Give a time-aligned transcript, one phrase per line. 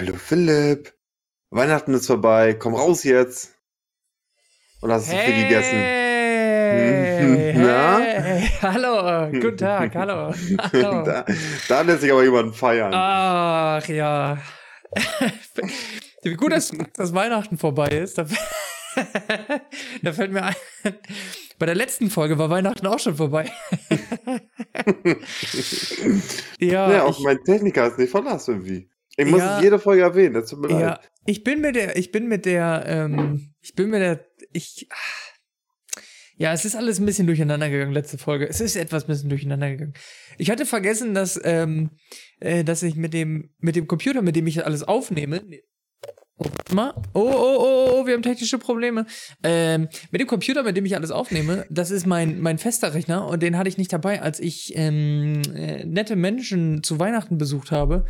[0.00, 0.94] Hallo Philipp.
[1.50, 2.54] Weihnachten ist vorbei.
[2.54, 3.54] Komm raus jetzt.
[4.80, 5.76] Oder hast du hey, viel gegessen?
[5.76, 10.32] Hey, hey, hallo, guten Tag, hallo.
[10.72, 11.04] hallo.
[11.04, 11.26] da,
[11.68, 12.94] da lässt sich aber jemand feiern.
[12.94, 14.38] Ach ja.
[16.22, 18.16] Wie gut, dass, dass Weihnachten vorbei ist.
[18.16, 18.24] Da,
[20.02, 20.54] da fällt mir ein,
[21.58, 23.52] bei der letzten Folge war Weihnachten auch schon vorbei.
[26.58, 28.89] ja, ja, auch ich, mein Techniker ist nicht verlassen irgendwie.
[29.16, 31.10] Ich muss ja, es jede Folge erwähnen, das tut mir ja, leid.
[31.26, 34.88] Ich bin mit der, ich bin mit der, ähm, ich bin mit der, ich,
[36.36, 38.48] ja, es ist alles ein bisschen durcheinander gegangen, letzte Folge.
[38.48, 39.94] Es ist etwas ein bisschen durcheinander gegangen.
[40.38, 41.90] Ich hatte vergessen, dass, ähm,
[42.40, 45.42] äh, dass ich mit dem, mit dem Computer, mit dem ich alles aufnehme,
[46.42, 46.94] Oh, mal.
[47.12, 49.04] Oh, oh, oh, oh, wir haben technische Probleme.
[49.42, 53.26] Ähm, mit dem Computer, mit dem ich alles aufnehme, das ist mein, mein fester Rechner
[53.28, 57.72] und den hatte ich nicht dabei, als ich ähm, äh, nette Menschen zu Weihnachten besucht
[57.72, 58.06] habe.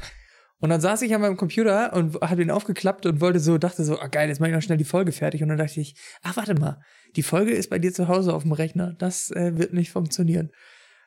[0.60, 3.82] Und dann saß ich an meinem Computer und habe ihn aufgeklappt und wollte so, dachte
[3.82, 5.42] so, ah geil, jetzt mach ich noch schnell die Folge fertig.
[5.42, 6.80] Und dann dachte ich, ach warte mal,
[7.16, 8.94] die Folge ist bei dir zu Hause auf dem Rechner.
[8.98, 10.50] Das äh, wird nicht funktionieren.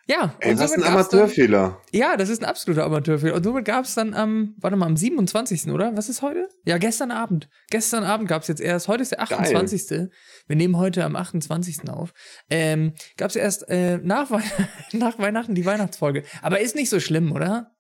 [0.06, 1.82] Ja, Ey, und das ist ein Amateurfehler.
[1.92, 3.36] Dann, ja, das ist ein absoluter Amateurfehler.
[3.36, 5.68] Und somit gab es dann am, warte mal, am 27.
[5.68, 5.96] oder?
[5.96, 6.50] Was ist heute?
[6.66, 7.48] Ja, gestern Abend.
[7.70, 9.88] Gestern Abend gab es jetzt erst, heute ist der 28.
[9.88, 10.10] Geil.
[10.48, 11.90] Wir nehmen heute am 28.
[11.90, 12.12] auf.
[12.50, 14.42] Ähm, gab es erst äh, nach, We
[14.98, 16.24] nach Weihnachten die Weihnachtsfolge.
[16.42, 17.72] Aber ist nicht so schlimm, oder?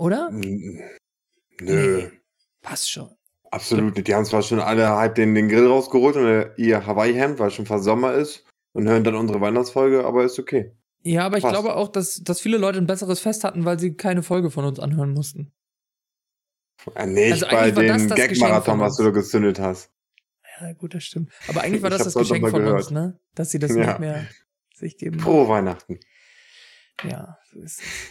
[0.00, 0.30] Oder?
[0.32, 0.80] Nö.
[1.60, 2.10] Nee,
[2.62, 3.10] passt schon.
[3.50, 4.08] Absolut nicht.
[4.08, 7.54] Die haben zwar schon alle halb den, den Grill rausgeholt und ihr Hawaii-Hemd, weil es
[7.54, 10.72] schon fast Sommer ist und hören dann unsere Weihnachtsfolge, aber ist okay.
[11.02, 11.52] Ja, aber ich Passt.
[11.52, 14.64] glaube auch, dass, dass viele Leute ein besseres Fest hatten, weil sie keine Folge von
[14.64, 15.52] uns anhören mussten.
[16.96, 19.90] Ja, nicht also bei dem Gag-Marathon, was du da gezündet hast.
[20.62, 21.30] Ja, gut, das stimmt.
[21.46, 22.84] Aber eigentlich war das das Geschenk von gehört.
[22.84, 23.20] uns, ne?
[23.34, 23.86] Dass sie das ja.
[23.86, 24.26] nicht mehr
[24.74, 25.20] sich geben.
[25.20, 26.00] Frohe Weihnachten.
[27.08, 27.38] Ja.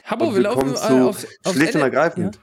[0.06, 2.40] Habo, wir laufen äh, auf, auf Schlicht und ergreifend.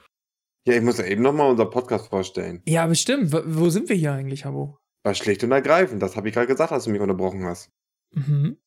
[0.65, 0.73] Ja?
[0.73, 2.61] ja, ich muss ja eben nochmal unser Podcast vorstellen.
[2.65, 3.31] Ja, bestimmt.
[3.31, 4.77] Wo sind wir hier eigentlich, Habo?
[5.03, 6.01] Bei Schlicht und ergreifend.
[6.01, 7.69] Das habe ich gerade gesagt, als du mich unterbrochen hast.
[8.11, 8.57] Mhm.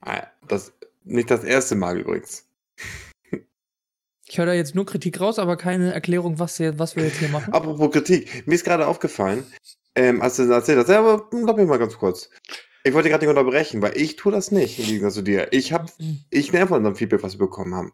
[0.00, 0.72] Ah, das
[1.04, 2.48] nicht das erste Mal übrigens.
[4.26, 7.18] Ich höre da jetzt nur Kritik raus, aber keine Erklärung, was, hier, was wir jetzt
[7.18, 7.52] hier machen.
[7.52, 9.44] Apropos Kritik, mir ist gerade aufgefallen,
[9.94, 12.30] ähm, als du das erzählt hast, ja, aber glaub mich mal ganz kurz.
[12.84, 15.52] Ich wollte gerade nicht unterbrechen, weil ich tue das nicht, im Gegensatz zu dir.
[15.52, 16.20] Ich habe, mhm.
[16.30, 17.92] ich nerv von unserem Feedback, was wir bekommen haben.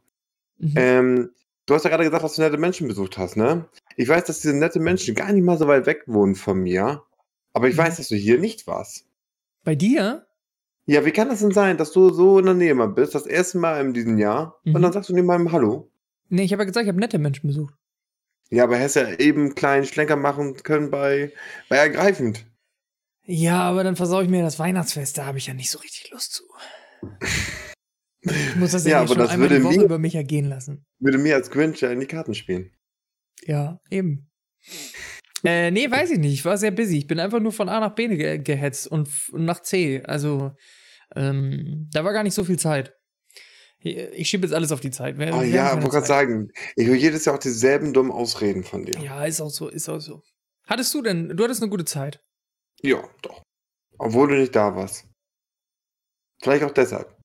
[0.59, 0.75] Mhm.
[0.76, 1.31] Ähm,
[1.66, 3.66] du hast ja gerade gesagt, dass du nette Menschen besucht hast, ne?
[3.97, 7.03] Ich weiß, dass diese nette Menschen gar nicht mal so weit weg wohnen von mir,
[7.53, 7.78] aber ich mhm.
[7.78, 9.04] weiß, dass du hier nicht warst.
[9.65, 10.27] Bei dir?
[10.87, 13.27] Ja, wie kann das denn sein, dass du so in der Nähe mal bist, das
[13.27, 14.93] erste Mal in diesem Jahr, und dann mhm.
[14.93, 15.91] sagst du niemandem Hallo?
[16.31, 17.75] Nee, ich habe ja gesagt, ich habe nette Menschen besucht.
[18.50, 21.32] Ja, aber hättest ja eben einen kleinen Schlenker machen können bei,
[21.69, 22.47] bei Ergreifend.
[23.31, 26.11] Ja, aber dann versau ich mir das Weihnachtsfest, da habe ich ja nicht so richtig
[26.11, 26.44] Lust zu.
[28.22, 30.15] Ich muss das ja, ja aber schon das einmal würde die Woche mir, über mich
[30.15, 30.87] ergehen lassen.
[30.99, 32.72] Würde mir als Grinch ja in die Karten spielen.
[33.44, 34.31] Ja, eben.
[35.44, 36.33] Äh, nee, weiß ich nicht.
[36.33, 36.97] Ich war sehr busy.
[36.97, 40.03] Ich bin einfach nur von A nach B ge gehetzt und nach C.
[40.05, 40.53] Also,
[41.15, 42.95] ähm, da war gar nicht so viel Zeit.
[43.81, 45.19] Ich schiebe jetzt alles auf die Zeit.
[45.19, 48.65] Wir, oh, wir ja, wollte gerade sagen, ich höre jedes Jahr auch dieselben dummen Ausreden
[48.65, 48.99] von dir.
[49.00, 50.22] Ja, ist auch so, ist auch so.
[50.66, 52.21] Hattest du denn, du hattest eine gute Zeit?
[52.83, 53.43] Ja, doch.
[53.99, 55.06] Obwohl du nicht da warst.
[56.41, 57.16] Vielleicht auch deshalb.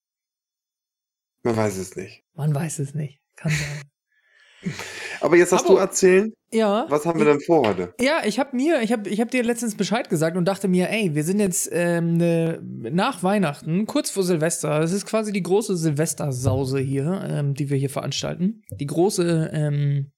[1.44, 2.24] Man weiß es nicht.
[2.34, 3.20] Man weiß es nicht.
[3.36, 4.72] Kann sein.
[5.20, 6.32] Aber jetzt hast Aber, du erzählen.
[6.52, 6.86] Ja.
[6.88, 7.94] Was haben wir denn vor heute?
[8.00, 10.90] Ja, ich habe mir, ich habe ich hab dir letztens Bescheid gesagt und dachte mir,
[10.90, 14.80] ey, wir sind jetzt ähm, ne, nach Weihnachten, kurz vor Silvester.
[14.80, 18.62] Das ist quasi die große Silvestersause hier, ähm, die wir hier veranstalten.
[18.70, 20.12] Die große, ähm,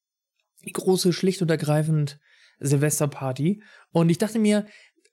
[0.65, 2.19] die große schlicht und ergreifend
[2.59, 3.63] Silvesterparty.
[3.93, 4.67] Und ich dachte mir,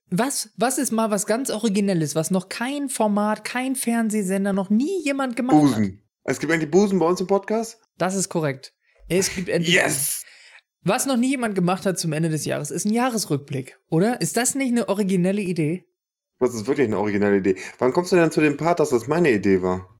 [0.10, 5.04] was, was ist mal was ganz Originelles, was noch kein Format, kein Fernsehsender, noch nie
[5.04, 5.84] jemand gemacht Busen.
[5.86, 5.92] hat?
[6.26, 7.80] Es gibt eigentlich Busen bei uns im Podcast?
[7.98, 8.74] Das ist korrekt.
[9.10, 9.74] Es gibt endlich.
[9.74, 10.24] Yes!
[10.82, 14.20] Was noch nie jemand gemacht hat zum Ende des Jahres, ist ein Jahresrückblick, oder?
[14.22, 15.86] Ist das nicht eine originelle Idee?
[16.40, 17.56] Das ist wirklich eine originelle Idee.
[17.80, 19.93] Wann kommst du denn zu dem Part, dass das meine Idee war?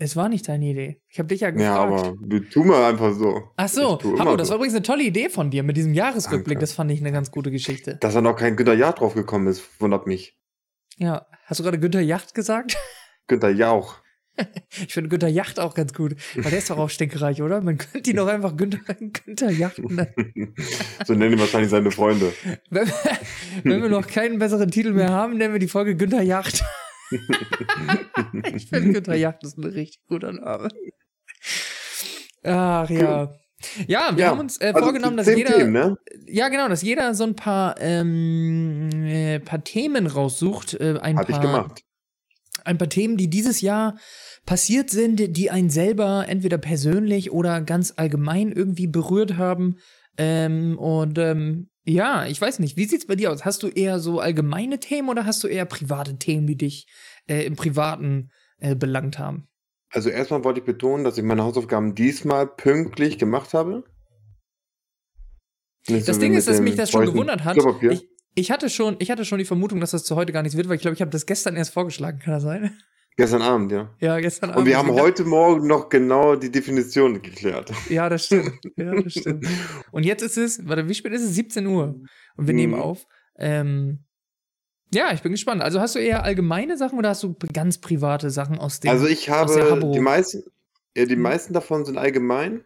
[0.00, 1.00] Es war nicht deine Idee.
[1.08, 1.74] Ich habe dich ja gefragt.
[1.74, 2.16] Ja, aber
[2.50, 3.42] tu mal einfach so.
[3.56, 6.56] Ach so, Hallo, das war übrigens eine tolle Idee von dir mit diesem Jahresrückblick.
[6.56, 6.60] Danke.
[6.60, 7.96] Das fand ich eine ganz gute Geschichte.
[7.96, 10.38] Dass da noch kein Günter Jacht drauf gekommen ist, wundert mich.
[10.98, 12.76] Ja, hast du gerade Günter Yacht gesagt?
[13.26, 13.96] Günter Jauch.
[14.70, 17.60] Ich finde Günther Yacht auch ganz gut, weil der ist doch auch stinkereich, oder?
[17.60, 18.78] Man könnte ihn doch einfach Günther,
[19.24, 20.54] Günther Yacht nennen.
[21.04, 22.32] so nennen ihn wahrscheinlich seine Freunde.
[22.70, 22.94] Wenn wir,
[23.64, 26.62] wenn wir noch keinen besseren Titel mehr haben, nennen wir die Folge Günther Yacht.
[28.54, 30.68] ich finde Günther Yacht ist ein richtig guter Name.
[32.44, 33.32] Ach ja.
[33.88, 35.96] Ja, wir ja, haben uns äh, also vorgenommen, dass jeder, Themen, ne?
[36.26, 40.74] ja genau, dass jeder so ein paar, ähm, äh, paar Themen raussucht.
[40.74, 41.82] Äh, ein Hab paar, ich gemacht
[42.68, 43.98] ein paar Themen, die dieses Jahr
[44.44, 49.78] passiert sind, die einen selber entweder persönlich oder ganz allgemein irgendwie berührt haben.
[50.18, 53.44] Ähm, und ähm, ja, ich weiß nicht, wie sieht's bei dir aus?
[53.44, 56.86] Hast du eher so allgemeine Themen oder hast du eher private Themen, die dich
[57.26, 59.48] äh, im Privaten äh, belangt haben?
[59.90, 63.84] Also erstmal wollte ich betonen, dass ich meine Hausaufgaben diesmal pünktlich gemacht habe.
[65.88, 67.56] Nicht das so Ding ist, dass mich das schon gewundert hat.
[67.80, 70.58] Ich, ich, hatte schon, ich hatte schon die Vermutung, dass das zu heute gar nichts
[70.58, 72.18] wird, weil ich glaube, ich habe das gestern erst vorgeschlagen.
[72.18, 72.78] Kann das sein?
[73.18, 73.92] Gestern Abend, ja.
[73.98, 74.60] Ja, gestern Abend.
[74.60, 77.72] Und wir haben heute Morgen noch genau die Definition geklärt.
[77.88, 78.60] Ja, das stimmt.
[78.76, 79.44] Ja, das stimmt.
[79.90, 81.34] Und jetzt ist es, warte, wie spät ist es?
[81.34, 82.00] 17 Uhr.
[82.36, 82.56] Und wir hm.
[82.56, 83.08] nehmen auf.
[83.36, 84.04] Ähm,
[84.94, 85.62] ja, ich bin gespannt.
[85.62, 89.08] Also hast du eher allgemeine Sachen oder hast du ganz private Sachen aus dem Also
[89.08, 90.44] ich habe die meisten,
[90.96, 91.22] ja, die mhm.
[91.22, 92.64] meisten davon sind allgemein.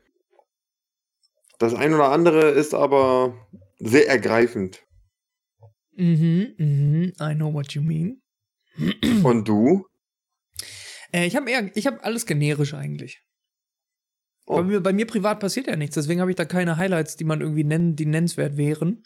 [1.58, 3.34] Das ein oder andere ist aber
[3.78, 4.82] sehr ergreifend.
[5.96, 8.20] Mhm, mhm, I know what you mean.
[9.24, 9.86] Und du?
[11.12, 13.22] Äh, ich habe eher, ich habe alles generisch eigentlich.
[14.46, 14.56] Oh.
[14.56, 17.24] Bei, mir, bei mir privat passiert ja nichts, deswegen habe ich da keine Highlights, die
[17.24, 19.04] man irgendwie nennen, die nennenswert wären.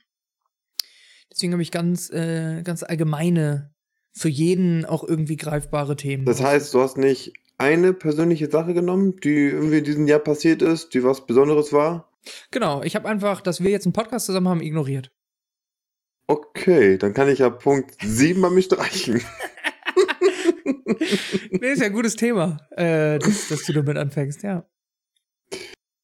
[1.31, 3.75] Deswegen habe ich ganz, äh, ganz allgemeine,
[4.13, 6.25] für jeden auch irgendwie greifbare Themen.
[6.25, 10.63] Das heißt, du hast nicht eine persönliche Sache genommen, die irgendwie in diesem Jahr passiert
[10.63, 12.11] ist, die was Besonderes war?
[12.51, 15.13] Genau, ich habe einfach, dass wir jetzt einen Podcast zusammen haben, ignoriert.
[16.29, 19.21] Okay, dann kann ich ja Punkt 7 mal mich streichen.
[21.51, 24.69] nee, ist ja ein gutes Thema, äh, dass, dass, du damit anfängst, ja.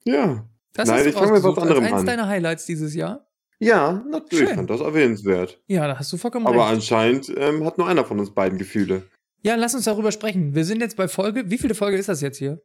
[0.05, 0.49] Ja.
[0.73, 1.95] Das Nein, ich fange mit was anderem an.
[1.95, 3.29] eins deiner Highlights dieses Jahr?
[3.61, 5.63] Ja, natürlich, ich fand das erwähnenswert.
[5.69, 6.75] Ja, da hast du vollkommen Aber recht.
[6.75, 9.09] anscheinend ähm, hat nur einer von uns beiden Gefühle.
[9.45, 10.55] Ja, lass uns darüber sprechen.
[10.55, 11.49] Wir sind jetzt bei Folge.
[11.49, 12.61] Wie viele Folge ist das jetzt hier?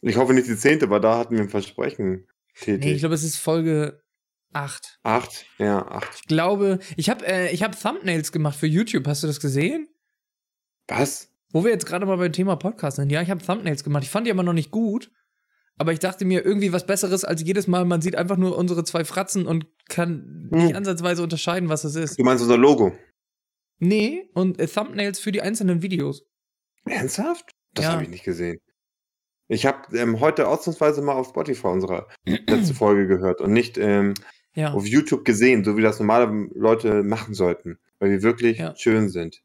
[0.00, 2.84] Ich hoffe nicht die zehnte, weil da hatten wir ein Versprechen tätig.
[2.84, 4.02] Nee, ich glaube, es ist Folge
[4.52, 5.00] acht.
[5.02, 5.46] Acht?
[5.58, 6.08] Ja, acht.
[6.14, 9.08] Ich glaube, ich habe äh, hab Thumbnails gemacht für YouTube.
[9.08, 9.88] Hast du das gesehen?
[10.86, 11.32] Was?
[11.52, 13.10] Wo wir jetzt gerade mal beim Thema Podcast sind.
[13.10, 14.02] Ja, ich habe Thumbnails gemacht.
[14.02, 15.10] Ich fand die aber noch nicht gut.
[15.78, 18.82] Aber ich dachte mir irgendwie was Besseres als jedes Mal, man sieht einfach nur unsere
[18.82, 20.58] zwei Fratzen und kann hm.
[20.58, 22.18] nicht ansatzweise unterscheiden, was es ist.
[22.18, 22.92] Du meinst unser Logo?
[23.78, 26.26] Nee, und äh, Thumbnails für die einzelnen Videos.
[26.84, 27.52] Ernsthaft?
[27.74, 27.92] Das ja.
[27.92, 28.58] habe ich nicht gesehen.
[29.46, 34.14] Ich habe ähm, heute ausnahmsweise mal auf Spotify unsere letzte Folge gehört und nicht ähm,
[34.54, 34.72] ja.
[34.72, 38.74] auf YouTube gesehen, so wie das normale Leute machen sollten, weil wir wirklich ja.
[38.76, 39.42] schön sind.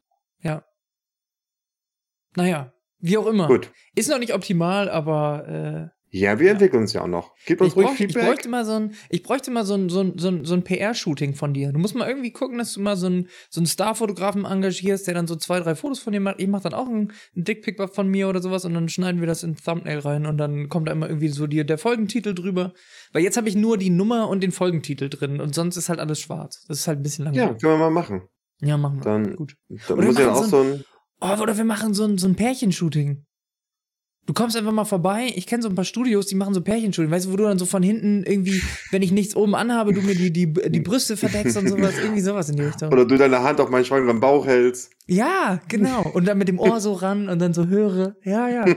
[2.36, 2.42] Ja.
[2.42, 3.48] Naja, wie auch immer.
[3.48, 3.70] Gut.
[3.94, 7.34] Ist noch nicht optimal, aber äh, ja, wir entwickeln uns ja auch noch.
[7.44, 8.22] Gib uns ich ruhig brauch, Feedback.
[8.22, 10.54] Ich bräuchte mal so ein, ich bräuchte mal so ein, so ein, so ein, so
[10.54, 11.72] ein PR-Shooting von dir.
[11.72, 15.14] Du musst mal irgendwie gucken, dass du mal so einen, so einen Star-Fotografen engagierst, der
[15.14, 16.36] dann so zwei, drei Fotos von dir macht.
[16.38, 19.26] Ich mach dann auch einen, einen Dickpick von mir oder sowas und dann schneiden wir
[19.26, 22.74] das in Thumbnail rein und dann kommt da immer irgendwie so dir der Folgentitel drüber.
[23.12, 25.98] Weil jetzt habe ich nur die Nummer und den Folgentitel drin und sonst ist halt
[25.98, 26.64] alles schwarz.
[26.68, 27.48] Das ist halt ein bisschen langweilig.
[27.48, 28.22] Ja, können wir mal machen.
[28.60, 29.04] Ja, machen wir.
[29.04, 29.56] Dann, Gut.
[29.88, 30.84] Dann oder muss ja auch so ein,
[31.24, 33.24] Oh, oder wir machen so ein, so ein Pärchenshooting.
[34.26, 35.32] Du kommst einfach mal vorbei.
[35.34, 37.10] Ich kenne so ein paar Studios, die machen so Pärchenschulen.
[37.10, 40.02] Weißt du, wo du dann so von hinten irgendwie, wenn ich nichts oben anhabe, du
[40.02, 41.94] mir die, die, die Brüste verdeckst und sowas.
[41.98, 42.90] Irgendwie sowas in die Richtung.
[42.90, 44.92] Oder du deine Hand auf meinen schwangeren Bauch hältst.
[45.06, 46.02] Ja, genau.
[46.14, 48.16] Und dann mit dem Ohr so ran und dann so höre.
[48.22, 48.64] Ja, ja.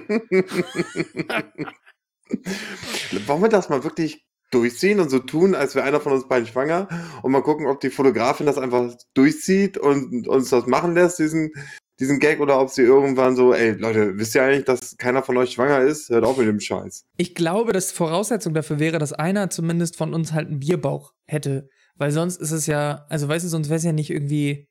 [3.26, 6.48] Wollen wir das mal wirklich durchziehen und so tun, als wäre einer von uns beiden
[6.48, 6.88] schwanger
[7.24, 11.52] und mal gucken, ob die Fotografin das einfach durchzieht und uns das machen lässt, diesen,
[12.00, 15.38] diesen Gag oder ob sie irgendwann so, ey Leute, wisst ihr eigentlich, dass keiner von
[15.38, 16.10] euch schwanger ist?
[16.10, 17.06] Hört auf mit dem Scheiß.
[17.18, 21.70] Ich glaube, dass Voraussetzung dafür wäre, dass einer zumindest von uns halt einen Bierbauch hätte.
[21.96, 24.68] Weil sonst ist es ja, also weißt du, sonst wäre es ja nicht irgendwie.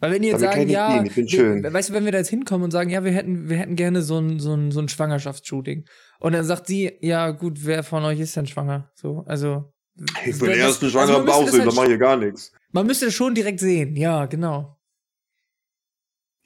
[0.00, 1.62] Weil wenn die jetzt sagen, ja, ich bin schön.
[1.62, 3.76] Wir, weißt du, wenn wir da jetzt hinkommen und sagen, ja, wir hätten, wir hätten
[3.76, 5.84] gerne so ein, so ein, so ein Schwangerschaftsshooting.
[6.18, 8.90] Und dann sagt sie, ja, gut, wer von euch ist denn schwanger?
[8.94, 9.70] So, also.
[10.26, 12.50] Ich bin erst ein schwangerer also Bauch sehen, halt, da mache ich gar nichts.
[12.72, 14.76] Man müsste schon direkt sehen, ja, genau.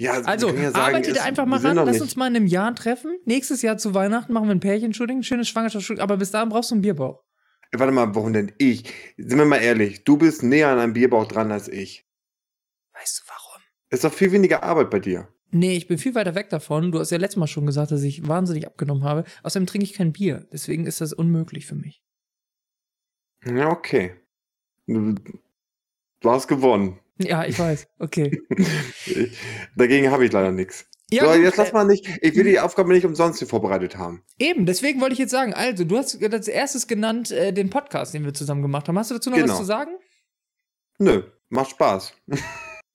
[0.01, 2.03] Ja, also ja sagen, arbeitet ist, einfach mal ran, lass nicht.
[2.03, 3.19] uns mal in einem Jahr treffen.
[3.25, 6.77] Nächstes Jahr zu Weihnachten machen wir ein Pärchenshooting, schönes Schwangerschaftsshooting, aber bis dahin brauchst du
[6.77, 7.25] einen Bierbauch.
[7.73, 8.93] Warte mal, warum denn ich?
[9.17, 12.07] Sind wir mal ehrlich, du bist näher an einem Bierbauch dran als ich.
[12.95, 13.63] Weißt du warum?
[13.91, 15.29] Ist doch viel weniger Arbeit bei dir.
[15.51, 16.93] Nee, ich bin viel weiter weg davon.
[16.93, 19.25] Du hast ja letztes Mal schon gesagt, dass ich wahnsinnig abgenommen habe.
[19.43, 20.47] Außerdem trinke ich kein Bier.
[20.53, 22.03] Deswegen ist das unmöglich für mich.
[23.45, 24.15] Ja, okay.
[24.87, 25.15] Du,
[26.21, 27.01] du hast gewonnen.
[27.19, 27.89] Ja, ich weiß.
[27.99, 28.41] Okay.
[29.77, 30.87] Dagegen habe ich leider nichts.
[31.11, 34.23] Ja, so, jetzt lass mal nicht, ich will die Aufgabe nicht umsonst hier vorbereitet haben.
[34.39, 38.13] Eben, deswegen wollte ich jetzt sagen, also, du hast als erstes genannt äh, den Podcast,
[38.13, 38.99] den wir zusammen gemacht haben.
[38.99, 39.53] Hast du dazu noch genau.
[39.53, 39.93] was zu sagen?
[40.99, 42.13] Nö, macht Spaß.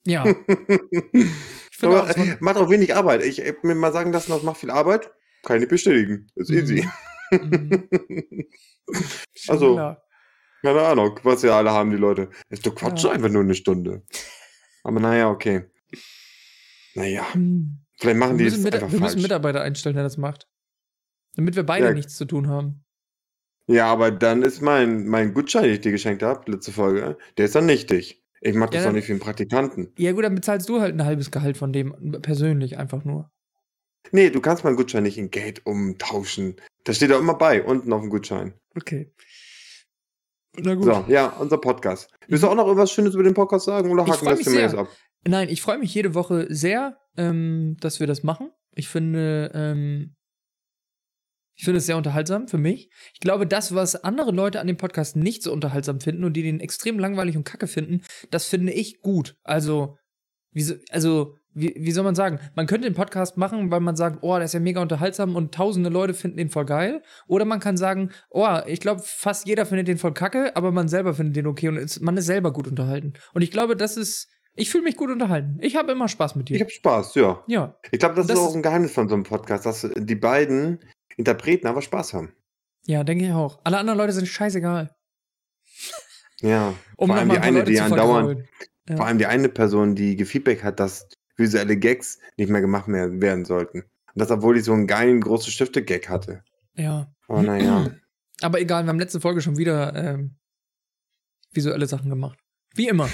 [0.06, 0.24] Ja.
[1.82, 3.24] Aber, auch, macht auch wenig Arbeit.
[3.24, 5.12] Ich, ich mir mal sagen lassen, das macht viel Arbeit.
[5.44, 6.28] Kann ich nicht bestätigen.
[6.36, 6.58] Ist mhm.
[6.58, 6.90] easy.
[7.32, 7.88] Mhm.
[9.48, 9.96] also.
[10.64, 12.30] Keine Ahnung, was ja alle haben, die Leute.
[12.64, 13.12] Du quatschst ja.
[13.12, 14.04] einfach nur eine Stunde.
[14.84, 15.66] Aber naja, okay.
[16.96, 17.34] Naja.
[17.34, 17.80] Hm.
[18.00, 19.22] Vielleicht machen Wir die müssen, es einfach wir müssen falsch.
[19.22, 20.48] Mitarbeiter einstellen, der das macht.
[21.36, 21.94] Damit wir beide Ja.
[21.94, 22.86] nichts zu tun haben.
[23.68, 27.46] Ja, aber dann ist mein, mein Gutschein, den ich dir geschenkt habe, letzte Folge, der
[27.46, 28.24] ist dann nichtig.
[28.42, 29.94] Ich mach das Ja, doch nicht für einen Praktikanten.
[29.98, 33.32] Ja, gut, dann bezahlst du halt ein halbes Gehalt von dem persönlich einfach nur.
[34.12, 36.58] Nee, du kannst meinen Gutschein nicht in Geld umtauschen.
[36.84, 38.54] Das steht da immer bei, unten auf dem Gutschein.
[38.76, 39.14] Okay.
[40.58, 40.86] Na gut.
[40.86, 42.10] So, ja, unser Podcast.
[42.28, 44.76] Willst du auch noch irgendwas Schönes über den Podcast sagen oder haken freu das jetzt
[44.76, 44.88] ab?
[45.26, 48.52] Nein, ich freue mich jede Woche sehr, ähm, dass wir das machen.
[48.76, 50.16] Ich finde, ähm,
[51.56, 52.92] ich finde es sehr unterhaltsam für mich.
[53.14, 56.44] Ich glaube, das, was andere Leute an dem Podcast nicht so unterhaltsam finden und die
[56.44, 59.38] den extrem langweilig und kacke finden, das finde ich gut.
[59.44, 59.98] Also,
[60.52, 62.40] wie, so- also, wie, wie soll man sagen?
[62.56, 65.54] Man könnte den Podcast machen, weil man sagt, oh, der ist ja mega unterhaltsam und
[65.54, 67.02] tausende Leute finden den voll geil.
[67.28, 70.88] Oder man kann sagen, oh, ich glaube, fast jeder findet den voll kacke, aber man
[70.88, 73.14] selber findet den okay und ist, man ist selber gut unterhalten.
[73.34, 75.58] Und ich glaube, das ist, ich fühle mich gut unterhalten.
[75.62, 76.56] Ich habe immer Spaß mit dir.
[76.56, 77.44] Ich habe Spaß, ja.
[77.48, 80.16] ja, Ich glaube, das, Das ist auch ein Geheimnis von so einem Podcast, dass die
[80.16, 80.80] beiden
[81.18, 82.34] Interpreten aber Spaß haben.
[82.86, 83.60] ja, denke ich auch.
[83.64, 84.90] Alle anderen Leute sind scheißegal.
[86.42, 86.74] Ja.
[86.98, 88.48] Um vor allem die eine, die vergraulen.
[88.88, 88.98] Ja.
[88.98, 93.22] vor allem die eine Person, die gefeedback hat, dass visuelle Gags nicht mehr gemacht mehr
[93.22, 93.82] werden sollten.
[93.82, 96.44] Und das, obwohl die so einen geilen großen Stifte-Gag hatte.
[96.76, 97.12] Ja.
[97.28, 97.92] Aber naja.
[98.42, 100.36] Aber egal, wir haben letzte Folge schon wieder ähm,
[101.52, 102.38] visuelle Sachen gemacht.
[102.76, 103.10] Wie immer.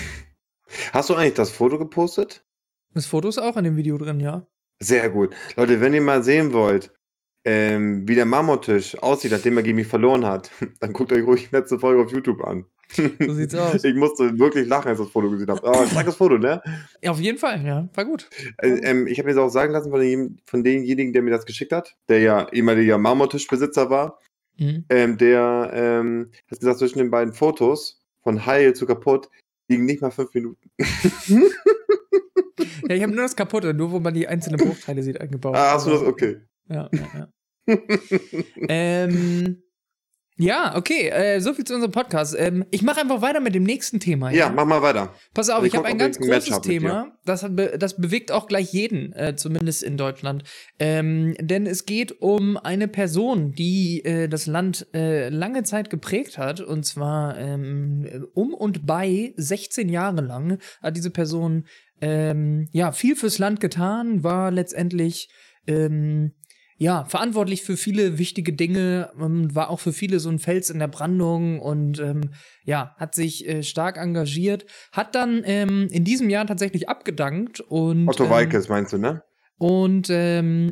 [0.92, 2.44] Hast du eigentlich das Foto gepostet?
[2.94, 4.48] Das Foto ist auch in dem Video drin, ja.
[4.80, 5.36] Sehr gut.
[5.56, 6.92] Leute, wenn ihr mal sehen wollt,
[7.44, 11.50] ähm, wie der Marmortisch aussieht, nachdem er gegen mich verloren hat, dann guckt euch ruhig
[11.50, 12.66] die letzte Folge auf YouTube an.
[13.20, 13.84] So sieht's aus.
[13.84, 15.68] Ich musste wirklich lachen, als ich das Foto gesehen habe.
[15.68, 16.62] Aber starkes Foto, ne?
[17.02, 17.88] Ja, auf jeden Fall, ja.
[17.94, 18.30] War gut.
[18.58, 21.32] Äh, ähm, ich habe mir das auch sagen lassen von, dem, von demjenigen, der mir
[21.32, 24.20] das geschickt hat, der ja ehemaliger Marmortischbesitzer war.
[24.58, 24.86] Mhm.
[24.90, 29.30] Ähm, der ähm, hat gesagt, zwischen den beiden Fotos von heil zu kaputt
[29.68, 30.70] liegen nicht mal fünf Minuten.
[32.88, 35.56] Ja, ich habe nur das kaputte, nur wo man die einzelnen Bruchteile sieht eingebaut.
[35.56, 36.02] Ah, hast du das?
[36.02, 36.38] Okay.
[36.68, 37.28] Ja, ja,
[37.68, 37.78] ja.
[38.68, 39.62] ähm,
[40.40, 42.34] ja, okay, äh, so viel zu unserem Podcast.
[42.38, 44.32] Ähm, ich mache einfach weiter mit dem nächsten Thema.
[44.32, 45.14] Ja, mach mal weiter.
[45.34, 46.62] Pass auf, ich ich habe ein ganz großes.
[46.62, 47.12] Thema.
[47.26, 50.44] Das, hat das bewegt auch gleich jeden, äh, zumindest in Deutschland.
[50.80, 56.38] Ähm, denn es geht um eine Person, die äh, das Land äh, lange Zeit geprägt
[56.38, 56.62] hat.
[56.62, 61.66] Und zwar ähm, um und bei 16 Jahre lang hat diese Person
[62.00, 65.30] ähm, ja viel fürs Land getan, war letztendlich
[65.68, 66.32] ähm,
[66.80, 70.80] ja, verantwortlich für viele wichtige Dinge, ähm, war auch für viele so ein Fels in
[70.80, 72.32] der Brandung und ähm,
[72.64, 78.08] ja, hat sich äh, stark engagiert, hat dann ähm, in diesem Jahr tatsächlich abgedankt und
[78.08, 79.22] Otto ähm, Walkes meinst du, ne?
[79.60, 80.72] und ähm,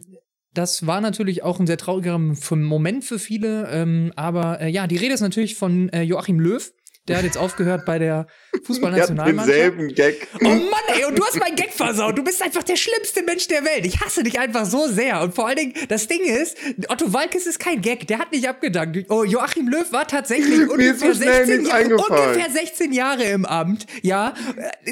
[0.54, 3.70] das war natürlich auch ein sehr trauriger Moment für viele.
[3.70, 6.74] Ähm, aber äh, ja, die Rede ist natürlich von äh, Joachim Löw.
[7.08, 8.28] Der hat jetzt aufgehört bei der
[8.64, 9.48] Fußballnationalmannschaft.
[9.50, 10.28] denselben Gag.
[10.42, 10.60] Oh Mann,
[10.98, 12.18] ey, und du hast meinen Gag versaut.
[12.18, 13.86] Du bist einfach der schlimmste Mensch der Welt.
[13.86, 15.22] Ich hasse dich einfach so sehr.
[15.22, 16.58] Und vor allen Dingen, das Ding ist,
[16.90, 18.08] Otto Walkes ist kein Gag.
[18.08, 19.06] Der hat nicht abgedankt.
[19.10, 22.30] Oh, Joachim Löw war tatsächlich ungefähr, so schnell 16, nichts Jahre- eingefallen.
[22.36, 23.86] ungefähr 16 Jahre im Amt.
[24.02, 24.34] Ja,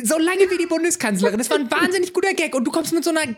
[0.03, 1.37] so lange wie die Bundeskanzlerin.
[1.37, 2.55] Das war ein wahnsinnig guter Gag.
[2.55, 3.35] Und du kommst mit so einer...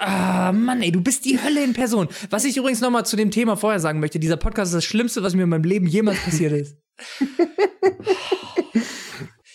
[0.00, 2.08] Ah, Mann, ey, du bist die Hölle in Person.
[2.30, 4.18] Was ich übrigens noch mal zu dem Thema vorher sagen möchte.
[4.18, 6.76] Dieser Podcast ist das Schlimmste, was mir in meinem Leben jemals passiert ist.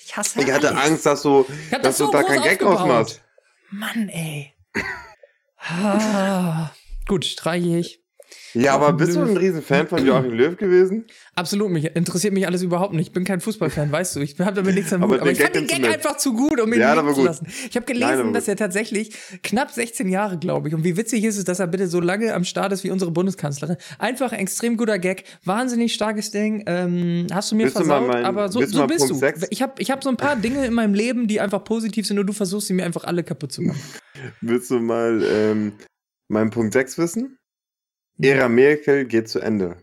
[0.10, 0.90] Ich hasse Ich hatte alles.
[0.90, 3.22] Angst, dass du, dass das du so da keinen Gag ausmachst.
[3.70, 4.54] Mann, ey.
[5.58, 6.72] Ah,
[7.08, 7.99] gut, streiche ich.
[8.54, 11.06] Ja, aber bist du ein Riesenfan von Joachim Löw gewesen?
[11.36, 13.08] Absolut, mich interessiert mich alles überhaupt nicht.
[13.08, 14.20] Ich bin kein Fußballfan, weißt du.
[14.22, 15.22] Ich habe damit nichts am Aber Hut.
[15.22, 17.48] Aber den ich fand den Gag du einfach zu gut, um ihn Ja, zu lassen.
[17.70, 20.74] Ich habe Nein, gelesen, war dass er tatsächlich knapp 16 Jahre, glaube ich.
[20.76, 23.12] Und wie witzig ist es, dass er bitte so lange am Start ist wie unsere
[23.12, 23.78] Bundeskanzlerin.
[23.98, 25.24] Einfach ein extrem guter Gag.
[25.46, 26.64] Wahnsinnig starkes Ding.
[26.68, 29.18] Ähm, hast du mir du mal versaut, mein- aber so, du so bist Punkt du.
[29.18, 29.48] sechs?
[29.50, 32.20] Ich habe ich hab so ein paar Dinge in meinem Leben, die einfach positiv sind
[32.20, 33.80] und du versuchst sie mir einfach alle kaputt zu machen.
[34.42, 35.74] Willst du mal ähm,
[36.28, 37.38] meinen Punkt 6 wissen?
[38.22, 39.78] Ära Merkel geht zu Ende.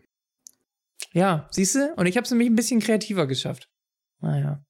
[1.12, 1.94] Ja, siehst du?
[1.96, 3.70] Und ich habe es nämlich ein bisschen kreativer geschafft.
[4.20, 4.62] Naja.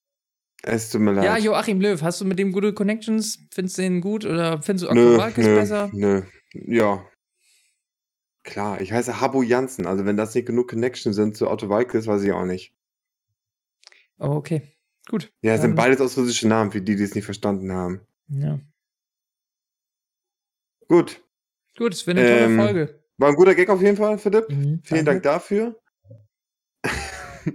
[0.62, 1.24] Es tut mir leid.
[1.24, 3.38] Ja, Joachim Löw, hast du mit dem gute Connections?
[3.52, 5.90] Findest du den gut oder findest du nö, besser?
[5.92, 6.22] nö.
[6.52, 7.04] Ja.
[8.42, 9.86] Klar, ich heiße Habo Jansen.
[9.86, 12.72] Also wenn das nicht genug Connection sind zu Otto Walkes, weiß ich auch nicht.
[14.18, 14.72] Oh, okay.
[15.08, 15.32] Gut.
[15.42, 18.00] Ja, es sind beides ausländische Namen, für die, die es nicht verstanden haben.
[18.28, 18.58] Ja.
[20.88, 21.22] Gut.
[21.76, 23.05] Gut, es wird eine tolle Ähm, Folge.
[23.18, 24.48] War ein guter Gag auf jeden Fall, Philipp.
[24.50, 25.38] Mhm, Vielen Dank danke.
[25.40, 25.80] dafür.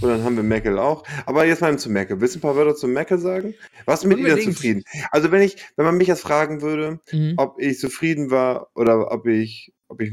[0.00, 1.04] Und dann haben wir Merkel auch.
[1.24, 2.20] Aber jetzt mal zu Merkel.
[2.20, 3.54] Willst du ein paar Wörter zu Merkel sagen?
[3.84, 4.54] Warst du mit ihr Unbedingt.
[4.54, 4.82] zufrieden?
[5.12, 7.34] Also wenn ich, wenn man mich jetzt fragen würde, Mhm.
[7.36, 10.12] ob ich zufrieden war oder ob ich, ob ich,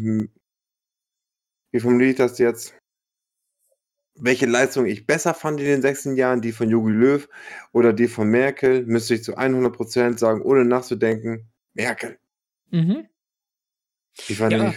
[1.71, 2.75] wie formuliere ich das jetzt?
[4.21, 7.27] Welche Leistung ich besser fand in den 16 Jahren, die von Jogi Löw
[7.71, 12.19] oder die von Merkel, müsste ich zu 100% sagen, ohne nachzudenken, Merkel.
[12.69, 13.07] Mhm.
[14.27, 14.57] Ich war Ja.
[14.57, 14.75] nämlich,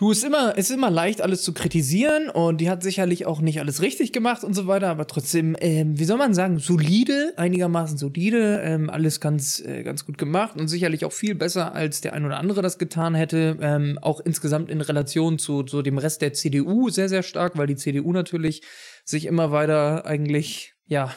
[0.00, 3.26] Du, es ist immer, es ist immer leicht, alles zu kritisieren und die hat sicherlich
[3.26, 6.58] auch nicht alles richtig gemacht und so weiter, aber trotzdem, ähm, wie soll man sagen,
[6.58, 11.74] solide, einigermaßen solide, ähm, alles ganz, äh, ganz gut gemacht und sicherlich auch viel besser,
[11.74, 13.58] als der ein oder andere das getan hätte.
[13.60, 17.66] Ähm, auch insgesamt in Relation zu, zu dem Rest der CDU sehr, sehr stark, weil
[17.66, 18.62] die CDU natürlich
[19.04, 21.14] sich immer weiter eigentlich, ja,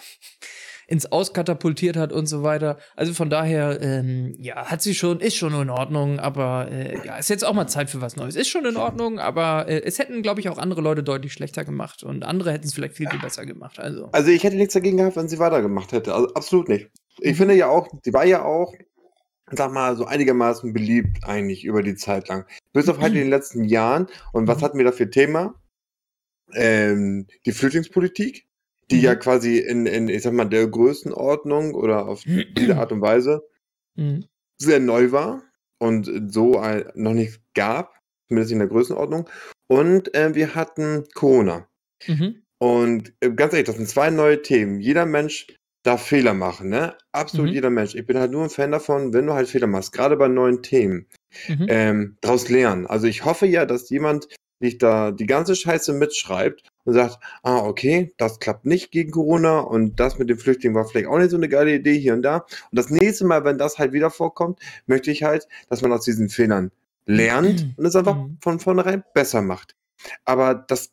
[0.94, 2.78] ins Auskatapultiert hat und so weiter.
[2.96, 7.18] Also von daher, ähm, ja, hat sie schon, ist schon in Ordnung, aber äh, ja,
[7.18, 8.36] ist jetzt auch mal Zeit für was Neues.
[8.36, 11.66] Ist schon in Ordnung, aber äh, es hätten, glaube ich, auch andere Leute deutlich schlechter
[11.66, 13.80] gemacht und andere hätten es vielleicht viel, viel besser gemacht.
[13.80, 14.10] Also.
[14.12, 16.14] also ich hätte nichts dagegen gehabt, wenn sie weitergemacht hätte.
[16.14, 16.90] Also absolut nicht.
[17.20, 17.36] Ich Mhm.
[17.38, 18.76] finde ja auch, sie war ja auch,
[19.50, 22.46] sag mal, so einigermaßen beliebt eigentlich über die Zeit lang.
[22.72, 24.06] Bis auf halt in den letzten Jahren.
[24.32, 24.62] Und was Mhm.
[24.64, 25.56] hatten wir da für Thema?
[26.54, 28.46] Ähm, die Flüchtlingspolitik,
[28.94, 29.04] die Mhm.
[29.04, 33.44] ja quasi in, in, ich sag mal, der Größenordnung oder auf diese Art und Weise
[33.96, 34.26] Mhm.
[34.58, 35.44] sehr neu war
[35.80, 39.30] und so ein, noch nicht gab, zumindest in der Größenordnung.
[39.68, 41.68] Und äh, wir hatten Corona.
[42.08, 42.44] Mhm.
[42.60, 44.80] Und äh, ganz ehrlich, das sind zwei neue Themen.
[44.80, 45.48] Jeder Mensch
[45.86, 46.96] darf Fehler machen, ne?
[47.12, 47.54] Absolut Mhm.
[47.56, 47.94] jeder Mensch.
[47.94, 50.62] Ich bin halt nur ein Fan davon, wenn du halt Fehler machst, gerade bei neuen
[50.64, 51.08] Themen,
[51.50, 51.66] Mhm.
[51.68, 52.88] ähm, daraus lernen.
[52.88, 54.28] Also ich hoffe ja, dass jemand
[54.64, 59.60] sich da die ganze Scheiße mitschreibt und sagt, ah, okay, das klappt nicht gegen Corona
[59.60, 62.22] und das mit dem Flüchtling war vielleicht auch nicht so eine geile Idee hier und
[62.24, 62.38] da.
[62.38, 66.06] Und das nächste Mal, wenn das halt wieder vorkommt, möchte ich halt, dass man aus
[66.06, 66.72] diesen Fehlern
[67.06, 68.38] lernt und es einfach Mhm.
[68.42, 69.76] von vornherein besser macht.
[70.26, 70.92] Aber das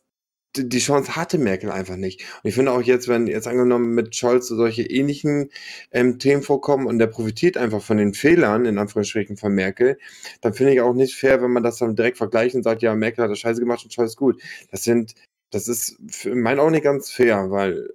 [0.55, 2.21] die Chance hatte Merkel einfach nicht.
[2.43, 5.49] Und ich finde auch jetzt, wenn jetzt angenommen mit Scholz solche ähnlichen
[5.91, 9.97] ähm, Themen vorkommen und der profitiert einfach von den Fehlern, in Anführungsstrichen, von Merkel,
[10.41, 12.95] dann finde ich auch nicht fair, wenn man das dann direkt vergleicht und sagt, ja,
[12.95, 14.41] Merkel hat das scheiße gemacht und Scholz gut.
[14.71, 15.15] Das sind,
[15.51, 17.89] das ist in meinen Augen nicht ganz fair, weil,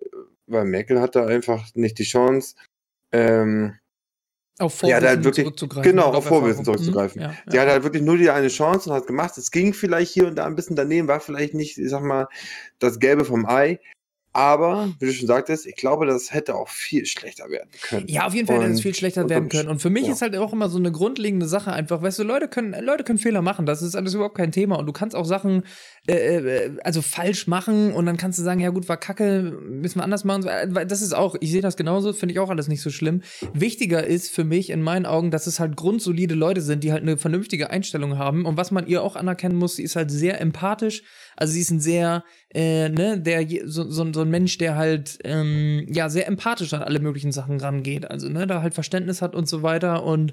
[0.46, 2.54] weil Merkel hat da einfach nicht die Chance,
[3.12, 3.78] ähm,
[4.58, 5.90] Auf Ja, Vorwissen da hat wirklich- zurückzugreifen.
[5.90, 7.20] genau, auf Vorwissen zurückzugreifen.
[7.20, 7.28] Mhm.
[7.28, 7.62] Ja, Sie ja.
[7.62, 9.36] hat halt wirklich nur die eine Chance und hat gemacht.
[9.36, 12.26] Es ging vielleicht hier und da ein bisschen daneben, war vielleicht nicht, ich sag mal,
[12.78, 13.78] das Gelbe vom Ei.
[14.36, 18.06] Aber, wie du schon sagtest, ich glaube, das hätte auch viel schlechter werden können.
[18.06, 19.70] Ja, auf jeden Fall hätte es viel schlechter werden können.
[19.70, 20.12] Und für mich ja.
[20.12, 23.18] ist halt auch immer so eine grundlegende Sache einfach, weißt du, Leute können, Leute können
[23.18, 23.64] Fehler machen.
[23.64, 24.78] Das ist alles überhaupt kein Thema.
[24.78, 25.62] Und du kannst auch Sachen,
[26.06, 30.00] äh, äh, also falsch machen und dann kannst du sagen, ja gut, war kacke, müssen
[30.00, 30.44] wir anders machen.
[30.44, 33.22] Weil Das ist auch, ich sehe das genauso, finde ich auch alles nicht so schlimm.
[33.54, 37.00] Wichtiger ist für mich in meinen Augen, dass es halt grundsolide Leute sind, die halt
[37.00, 38.44] eine vernünftige Einstellung haben.
[38.44, 41.04] Und was man ihr auch anerkennen muss, sie ist halt sehr empathisch.
[41.36, 45.18] Also sie ist ein sehr, äh, ne, der so, so, so ein Mensch, der halt
[45.24, 48.10] ähm, ja sehr empathisch an alle möglichen Sachen rangeht.
[48.10, 50.32] Also ne, da halt Verständnis hat und so weiter und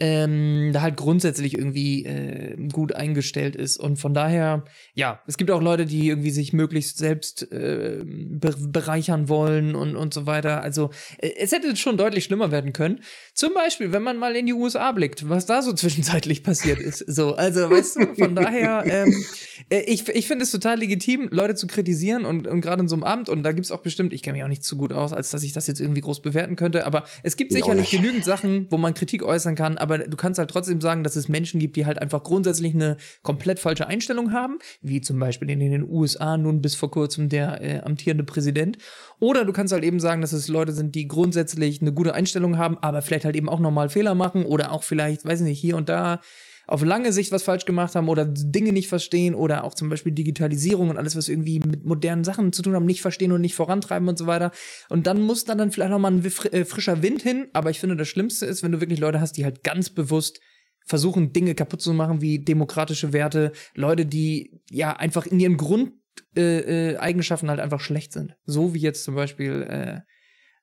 [0.00, 3.78] ähm, da halt grundsätzlich irgendwie äh, gut eingestellt ist.
[3.78, 8.54] Und von daher, ja, es gibt auch Leute, die irgendwie sich möglichst selbst äh, be
[8.58, 10.62] bereichern wollen und, und so weiter.
[10.62, 13.00] Also äh, es hätte schon deutlich schlimmer werden können.
[13.34, 16.98] Zum Beispiel, wenn man mal in die USA blickt, was da so zwischenzeitlich passiert ist.
[16.98, 19.24] So, also weißt du, von daher, ähm,
[19.68, 22.94] äh, ich, ich finde es total legitim, Leute zu kritisieren und, und gerade in so
[22.94, 25.12] einem Amt, und da gibt's auch bestimmt, ich kenne mich auch nicht zu gut aus,
[25.12, 28.66] als dass ich das jetzt irgendwie groß bewerten könnte, aber es gibt sicherlich genügend Sachen,
[28.70, 31.76] wo man Kritik äußern kann, aber du kannst halt trotzdem sagen, dass es Menschen gibt,
[31.76, 36.36] die halt einfach grundsätzlich eine komplett falsche Einstellung haben, wie zum Beispiel in den USA
[36.36, 38.76] nun bis vor kurzem der äh, amtierende Präsident.
[39.18, 42.58] Oder du kannst halt eben sagen, dass es Leute sind, die grundsätzlich eine gute Einstellung
[42.58, 45.60] haben, aber vielleicht halt eben auch nochmal Fehler machen oder auch vielleicht, weiß ich nicht,
[45.60, 46.20] hier und da
[46.68, 50.12] auf lange Sicht was falsch gemacht haben oder Dinge nicht verstehen oder auch zum Beispiel
[50.12, 53.54] Digitalisierung und alles, was irgendwie mit modernen Sachen zu tun haben, nicht verstehen und nicht
[53.54, 54.52] vorantreiben und so weiter.
[54.90, 57.48] Und dann muss da dann vielleicht nochmal ein äh, frischer Wind hin.
[57.54, 60.40] Aber ich finde, das Schlimmste ist, wenn du wirklich Leute hast, die halt ganz bewusst
[60.84, 65.92] versuchen, Dinge kaputt zu machen, wie demokratische Werte, Leute, die ja einfach in ihren Grund
[66.36, 68.36] äh, äh, halt einfach schlecht sind.
[68.44, 70.00] So wie jetzt zum Beispiel äh,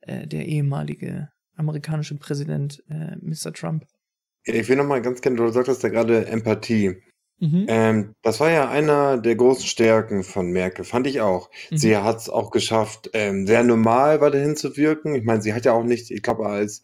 [0.02, 3.54] äh, der ehemalige amerikanische Präsident äh, Mr.
[3.54, 3.86] Trump.
[4.46, 7.02] Ich will noch mal ganz gerne, du sagtest ja gerade Empathie.
[7.40, 7.66] Mhm.
[7.68, 11.50] Ähm, das war ja einer der großen Stärken von Merkel, fand ich auch.
[11.70, 11.78] Mhm.
[11.78, 15.16] Sie hat es auch geschafft, ähm, sehr normal weiterhin zu wirken.
[15.16, 16.84] Ich meine, sie hat ja auch nicht, ich glaube, als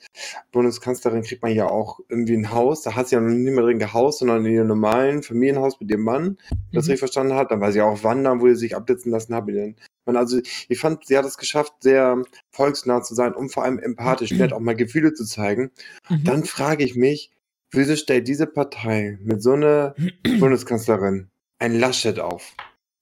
[0.52, 2.82] Bundeskanzlerin kriegt man ja auch irgendwie ein Haus.
[2.82, 5.90] Da hat sie ja noch nicht mehr drin gehaust, sondern in ihrem normalen Familienhaus mit
[5.90, 6.98] ihrem Mann, wenn ich das Mhm.
[6.98, 7.52] verstanden hat.
[7.52, 10.18] Dann war sie auch wandern, wo sie sich abblitzen lassen hat mit ihren Mann.
[10.18, 14.32] Also ich fand, sie hat es geschafft, sehr volksnah zu sein und vor allem empathisch,
[14.50, 15.72] nett auch mal Gefühle zu zeigen.
[16.10, 16.24] Mhm.
[16.26, 17.32] Dann frage ich mich,
[17.72, 19.96] wieso stellt diese Partei mit so einer
[20.40, 21.30] Bundeskanzlerin
[21.60, 22.54] ein Laschet auf?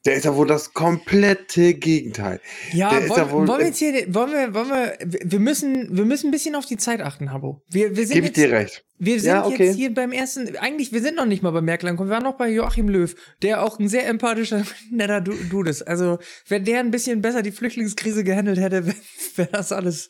[0.06, 2.40] Der ist ja wohl das komplette Gegenteil.
[2.72, 6.06] Ja, wollen, ja wohl- wollen wir jetzt hier, wollen wir, wollen wir, wir müssen, wir
[6.06, 7.62] müssen ein bisschen auf die Zeit achten, Habo.
[7.70, 8.86] Wir, wir sind Gebe ich jetzt, dir recht.
[8.98, 9.66] wir sind Ja, okay.
[9.68, 12.24] jetzt hier beim ersten, eigentlich, wir sind noch nicht mal bei Merkel angekommen, wir waren
[12.24, 15.82] noch bei Joachim Löw, der auch ein sehr empathischer, netter Du- Dude ist.
[15.82, 18.96] Also, wenn der ein bisschen besser die Flüchtlingskrise gehandelt hätte, wäre
[19.36, 20.10] wär das alles,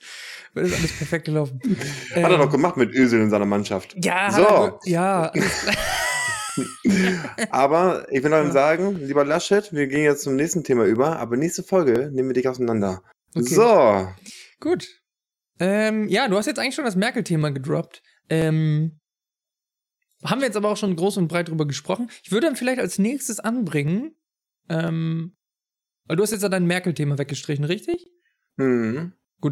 [0.53, 1.59] wäre das alles perfekt gelaufen.
[2.11, 3.95] Hat er Ähm, doch gemacht mit Ösel in seiner Mannschaft.
[4.03, 4.41] Ja, So.
[4.43, 5.31] er, ja.
[7.51, 8.51] Aber ich will Ja.
[8.51, 12.33] sagen, lieber Laschet, wir gehen jetzt zum nächsten Thema über, aber nächste Folge nehmen wir
[12.33, 13.01] dich auseinander.
[13.35, 13.45] Okay.
[13.53, 14.07] So.
[14.59, 14.87] Gut.
[15.59, 18.01] Ähm, ja, du hast jetzt eigentlich schon das Merkel-Thema gedroppt.
[18.29, 18.99] Ähm,
[20.23, 22.09] haben wir jetzt aber auch schon groß und breit drüber gesprochen.
[22.23, 24.15] Ich würde dann vielleicht als nächstes anbringen,
[24.69, 25.35] ähm,
[26.05, 28.07] weil du hast jetzt ja dein Merkel-Thema weggestrichen, richtig?
[29.41, 29.51] Hm.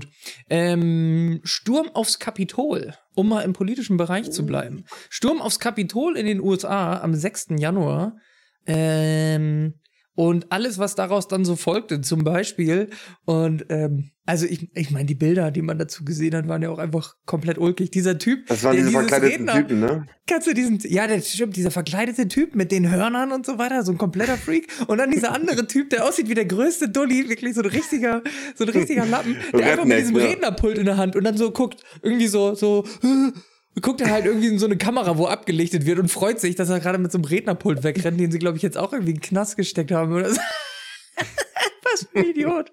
[0.50, 4.86] Ähm, Sturm aufs Kapitol, um mal im politischen Bereich zu bleiben.
[5.10, 7.48] Sturm aufs Kapitol in den USA am 6.
[7.58, 8.18] Januar.
[8.66, 9.76] Ähm,
[10.18, 12.90] und alles, was daraus dann so folgte, zum Beispiel.
[13.26, 16.72] Und ähm, also ich, ich meine, die Bilder, die man dazu gesehen hat, waren ja
[16.72, 17.92] auch einfach komplett ulkig.
[17.92, 20.08] Dieser Typ, Das waren der diese verkleideten Redner- Typen, ne?
[20.26, 23.84] Kannst du diesen, ja, der stimmt, dieser verkleidete Typ mit den Hörnern und so weiter,
[23.84, 24.68] so ein kompletter Freak.
[24.88, 28.24] Und dann dieser andere Typ, der aussieht wie der größte Dulli, wirklich so ein richtiger,
[28.56, 30.16] so ein richtiger Lappen, der einfach mit diesem.
[30.16, 32.86] Rednerpult in der Hand und dann so guckt, irgendwie so, so,
[33.82, 36.70] guckt er halt irgendwie in so eine Kamera, wo abgelichtet wird und freut sich, dass
[36.70, 39.18] er gerade mit so einem Rednerpult wegrennt, den sie, glaube ich, jetzt auch irgendwie in
[39.18, 40.42] den Knast gesteckt haben oder so.
[41.84, 42.72] Was für ein Idiot.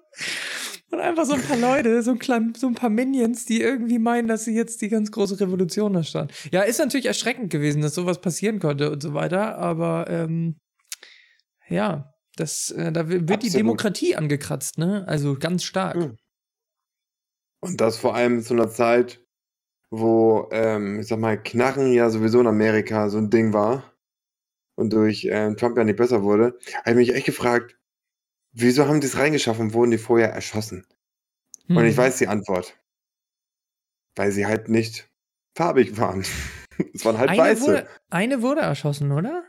[0.91, 3.99] Und einfach so ein paar Leute, so ein, klein, so ein paar Minions, die irgendwie
[3.99, 6.31] meinen, dass sie jetzt die ganz große Revolution da stand.
[6.51, 10.55] Ja, ist natürlich erschreckend gewesen, dass sowas passieren konnte und so weiter, aber ähm,
[11.67, 13.55] ja, das, äh, da wird die Absolut.
[13.55, 15.05] Demokratie angekratzt, ne?
[15.07, 15.95] Also ganz stark.
[15.97, 16.17] Mhm.
[17.61, 19.24] Und das vor allem zu einer Zeit,
[19.99, 23.93] wo, ähm, ich sag mal, Knarren ja sowieso in Amerika so ein Ding war
[24.75, 27.77] und durch ähm, Trump ja nicht besser wurde, habe ich mich echt gefragt,
[28.51, 30.85] wieso haben die es reingeschafft und wurden die vorher erschossen?
[31.67, 31.85] Und Hm.
[31.85, 32.77] ich weiß die Antwort.
[34.15, 35.09] Weil sie halt nicht
[35.55, 36.23] farbig waren.
[36.93, 37.61] Es waren halt eine weiße.
[37.65, 39.45] wurde, eine wurde erschossen, oder?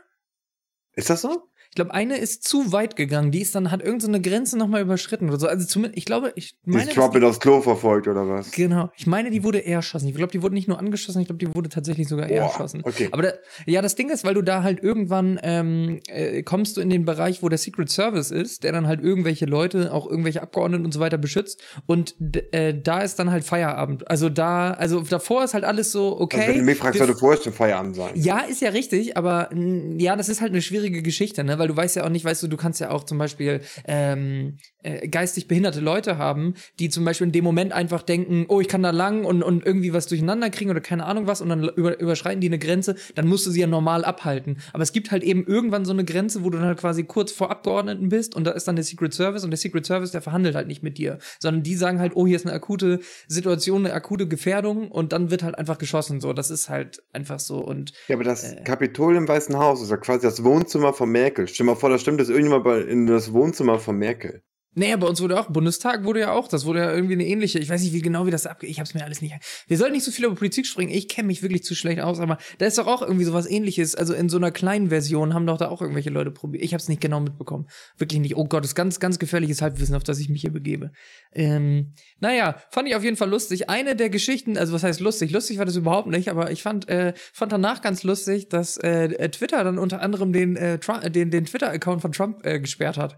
[0.93, 1.49] Ist das so?
[1.77, 3.29] Ich glaube, eine ist zu weit gegangen.
[3.29, 5.45] Die ist dann, hat irgendeine so eine Grenze nochmal überschritten oder so.
[5.45, 6.89] Also zumindest, ich glaube, ich meine.
[6.89, 8.49] ist mit aufs Klo verfolgt oder was?
[8.49, 8.89] Genau.
[8.95, 10.07] Ich meine, die wurde eher erschossen.
[10.07, 12.47] Ich glaube, die wurde nicht nur angeschossen, ich glaube, die wurde tatsächlich sogar eher Boah,
[12.47, 12.81] erschossen.
[12.83, 13.09] okay.
[13.11, 13.29] Aber da,
[13.67, 17.05] ja, das Ding ist, weil du da halt irgendwann ähm, äh, kommst du in den
[17.05, 20.95] Bereich, wo der Secret Service ist, der dann halt irgendwelche Leute, auch irgendwelche Abgeordneten und
[20.95, 21.61] so weiter beschützt.
[21.85, 22.15] Und
[22.53, 24.09] äh, da ist dann halt Feierabend.
[24.09, 26.37] Also da, also davor ist halt alles so, okay.
[26.37, 28.13] Also wenn du mich fragst, sollte vorher schon Feierabend sein.
[28.15, 31.59] ja, ist ja richtig, aber ja, das ist halt eine schwierige Geschichte, ne?
[31.59, 34.57] Weil du weißt ja auch nicht, weißt du, du kannst ja auch zum Beispiel ähm,
[34.83, 38.67] äh, geistig behinderte Leute haben, die zum Beispiel in dem Moment einfach denken, oh, ich
[38.67, 41.63] kann da lang und, und irgendwie was durcheinander kriegen oder keine Ahnung was und dann
[41.63, 44.57] über, überschreiten die eine Grenze, dann musst du sie ja normal abhalten.
[44.73, 47.31] Aber es gibt halt eben irgendwann so eine Grenze, wo du dann halt quasi kurz
[47.31, 50.21] vor Abgeordneten bist und da ist dann der Secret Service und der Secret Service, der
[50.21, 53.85] verhandelt halt nicht mit dir, sondern die sagen halt, oh, hier ist eine akute Situation,
[53.85, 56.21] eine akute Gefährdung und dann wird halt einfach geschossen.
[56.21, 58.63] So, das ist halt einfach so und Ja, aber das Äh.
[58.63, 61.47] Kapitol im Weißen Haus ist ja quasi das Wohnzimmer von Merkel.
[61.57, 64.43] Stell mal vor, da stimmt das irgendjemand in das Wohnzimmer von Merkel.
[64.73, 67.57] Naja, bei uns wurde auch, Bundestag wurde ja auch, das wurde ja irgendwie eine ähnliche,
[67.57, 69.33] ich weiß nicht, wie genau wie das abgeht, ich hab's mir alles nicht.
[69.67, 72.19] Wir sollten nicht so viel über Politik springen, ich kenne mich wirklich zu schlecht aus,
[72.19, 75.47] aber da ist doch auch irgendwie sowas ähnliches, also in so einer kleinen Version haben
[75.47, 76.63] doch da auch irgendwelche Leute probiert.
[76.63, 77.65] Ich hab's nicht genau mitbekommen.
[77.97, 78.37] Wirklich nicht.
[78.37, 80.91] Oh Gott, das ist ganz, ganz gefährliches Halbwissen, auf das ich mich hier begebe.
[81.33, 83.69] Ähm, naja, fand ich auf jeden Fall lustig.
[83.69, 85.31] Eine der Geschichten, also was heißt lustig?
[85.31, 89.29] Lustig war das überhaupt nicht, aber ich fand, äh, fand danach ganz lustig, dass äh,
[89.29, 90.77] Twitter dann unter anderem den, äh,
[91.09, 93.17] den, den Twitter-Account von Trump äh, gesperrt hat.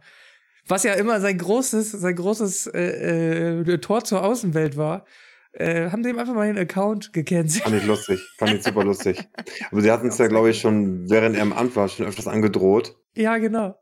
[0.69, 5.05] Was ja immer sein großes, sein großes äh, äh, Tor zur Außenwelt war.
[5.51, 7.63] Äh, haben sie ihm einfach mal den Account gecancelt.
[7.63, 8.21] Fand ich lustig.
[8.37, 9.27] Fand ich super lustig.
[9.71, 12.27] Aber sie hatten es ja, glaube ich, schon, während er im Amt war, schon öfters
[12.27, 12.95] angedroht.
[13.15, 13.75] Ja, genau.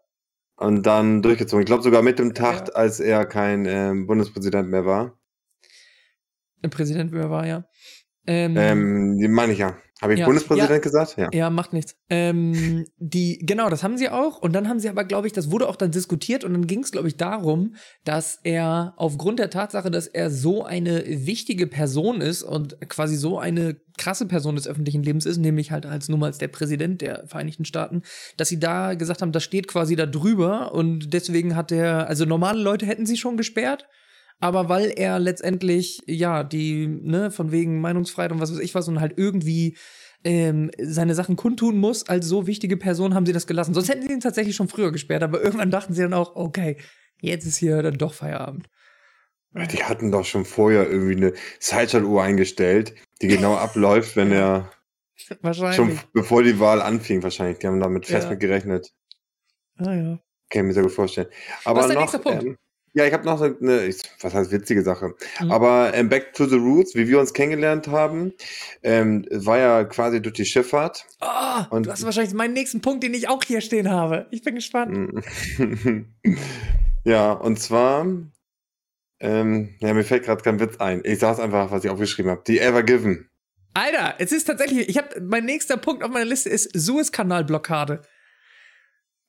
[0.55, 1.61] Und dann durchgezogen.
[1.63, 2.73] Ich glaube sogar mit dem Tag, Ja.
[2.73, 5.19] als er kein ähm, Bundespräsident mehr war.
[6.63, 7.65] Ein Präsident, wer war ja.
[8.25, 9.77] Ähm, Ähm, meine ich ja.
[10.01, 10.25] Habe ich Ja.
[10.25, 10.77] Bundespräsident Ja.
[10.77, 11.17] gesagt?
[11.17, 11.29] Ja.
[11.33, 11.95] Ja, macht nichts.
[12.09, 14.37] Ähm, die, genau, das haben sie auch.
[14.39, 16.83] Und dann haben sie aber, glaube ich, das wurde auch dann diskutiert und dann ging
[16.83, 22.21] es, glaube ich, darum, dass er aufgrund der Tatsache, dass er so eine wichtige Person
[22.21, 26.19] ist und quasi so eine krasse Person des öffentlichen Lebens ist, nämlich halt als nur
[26.19, 28.03] mal als der Präsident der Vereinigten Staaten,
[28.37, 32.25] dass sie da gesagt haben, das steht quasi da drüber und deswegen hat er, also
[32.25, 33.87] normale Leute hätten sie schon gesperrt.
[34.39, 38.87] Aber weil er letztendlich, ja, die, ne, von wegen Meinungsfreiheit und was weiß ich was
[38.87, 39.77] und halt irgendwie
[40.23, 43.73] ähm, seine Sachen kundtun muss, als so wichtige Person haben sie das gelassen.
[43.73, 46.77] Sonst hätten sie ihn tatsächlich schon früher gesperrt, aber irgendwann dachten sie dann auch, okay,
[47.21, 48.67] jetzt ist hier dann doch Feierabend.
[49.71, 54.69] Die hatten doch schon vorher irgendwie eine Zeitschaltuhr eingestellt, die genau abläuft, wenn er
[55.41, 55.75] Wahrscheinlich.
[55.75, 57.57] schon bevor die Wahl anfing, wahrscheinlich.
[57.57, 58.31] Die haben damit fest Ja.
[58.31, 58.91] mit gerechnet.
[59.77, 60.19] Ah ja.
[60.49, 61.27] Kann ich mir sehr gut vorstellen.
[61.65, 62.43] Aber Was ist dein noch, nächster Punkt?
[62.43, 62.57] ähm,
[62.97, 65.13] ja, ich habe noch so eine, ich, was heißt witzige Sache.
[65.39, 65.51] Mhm.
[65.51, 68.33] Aber ähm, Back to the Roots, wie wir uns kennengelernt haben,
[68.81, 71.05] ähm, war ja quasi durch die Schifffahrt.
[71.21, 71.27] Oh,
[71.69, 74.25] Und- du hast wahrscheinlich meinen nächsten Punkt, den ich auch hier stehen habe.
[74.31, 75.13] Ich bin gespannt.
[75.57, 76.05] Mm.
[77.05, 78.05] ja, und zwar,
[79.19, 81.01] ähm, ja, mir fällt gerade kein Witz ein.
[81.03, 82.41] Ich sag's einfach, was ich aufgeschrieben habe.
[82.47, 83.29] Die Ever Given.
[83.73, 88.01] Alter, es ist tatsächlich, ich habe mein nächster Punkt auf meiner Liste ist Suezkanalblockade.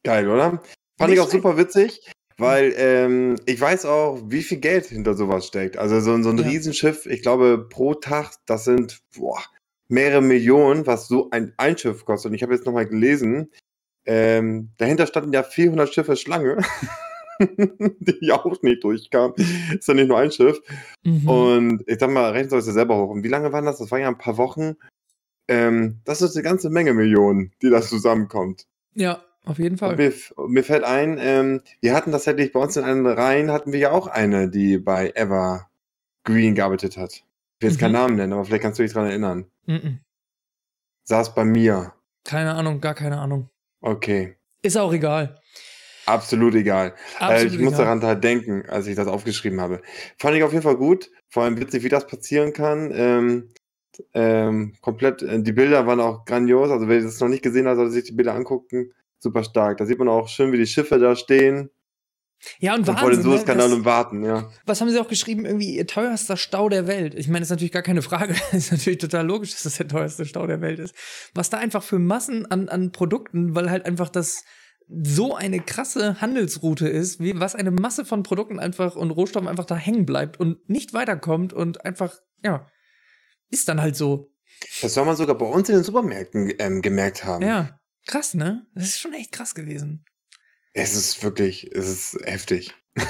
[0.05, 0.63] Geil, oder?
[0.97, 1.43] Fand Nicht ich auch schlecht.
[1.45, 5.77] super witzig, weil ähm, ich weiß auch, wie viel Geld hinter sowas steckt.
[5.77, 6.47] Also so, so ein Ja.
[6.47, 9.43] Riesenschiff, ich glaube, pro Tag, das sind boah,
[9.89, 12.31] mehrere Millionen, was so ein, ein Schiff kostet.
[12.31, 13.51] Und ich habe jetzt nochmal gelesen,
[14.07, 16.59] ähm, dahinter standen ja 400 Schiffe Schlange,
[18.01, 19.35] die auch nicht durchkamen.
[19.79, 20.61] Ist ja nicht nur ein Schiff.
[21.05, 21.29] Mhm.
[21.29, 23.11] Und ich sag mal, rechnen Sie euch das selber hoch.
[23.11, 23.79] Und wie lange waren das?
[23.79, 24.77] Das waren ja ein paar Wochen.
[25.49, 28.65] Ähm, das ist eine ganze Menge Millionen, die da zusammenkommt.
[28.95, 29.97] ja, auf jeden Fall.
[29.97, 30.13] mir,
[30.49, 33.91] mir fällt ein, ähm, wir hatten tatsächlich bei uns in einem Reihen hatten wir ja
[33.93, 37.13] auch eine, die bei Evergreen gearbeitet hat.
[37.15, 37.25] Ich
[37.63, 37.99] will jetzt keinen Mhm.
[37.99, 39.47] Namen nennen, aber vielleicht kannst du dich dran erinnern.
[39.67, 40.01] Mhm.
[41.05, 41.95] Saß bei mir.
[42.25, 43.49] Keine Ahnung, gar keine Ahnung.
[43.81, 44.37] Okay.
[44.63, 45.41] Ist auch egal.
[46.07, 46.95] Absolut egal.
[47.19, 47.85] Äh, Absolut ich muss egal.
[47.85, 49.83] daran halt denken, als ich das aufgeschrieben habe.
[50.19, 51.11] Fand ich auf jeden Fall gut.
[51.29, 52.91] Vor allem witzig, wie das passieren kann.
[52.95, 53.49] Ähm,
[54.15, 56.71] ähm, komplett, äh, die Bilder waren auch grandios.
[56.71, 58.93] Also wer das noch nicht gesehen hat, sollte sich die Bilder angucken.
[59.19, 59.79] Super stark.
[59.79, 61.71] Da sieht man auch schön, wie die Schiffe da stehen.
[62.61, 63.31] Ja, und Und vor dem Wahnsinn.
[63.31, 63.37] Ne?
[63.37, 64.49] Suezkanal Das, und warten, ja.
[64.65, 65.45] was haben sie auch geschrieben?
[65.45, 67.15] Irgendwie ihr teuerster Stau der Welt.
[67.15, 68.35] Ich meine, das ist natürlich gar keine Frage.
[68.53, 70.95] Das ist natürlich total logisch, dass das der teuerste Stau der Welt ist.
[71.35, 74.45] Was da einfach für Massen an, an Produkten, weil halt einfach das
[74.89, 79.67] so eine krasse Handelsroute ist, wie was eine Masse von Produkten einfach und Rohstoffen einfach
[79.67, 82.67] da hängen bleibt und nicht weiterkommt und einfach, ja,
[83.51, 84.33] ist dann halt so.
[84.81, 87.45] Das soll man sogar bei uns in den Supermärkten ähm, gemerkt haben.
[87.45, 87.78] Ja,
[88.09, 88.67] krass, ne?
[88.75, 90.05] Das ist schon echt krass gewesen.
[90.73, 92.75] Es ist wirklich, es ist heftig.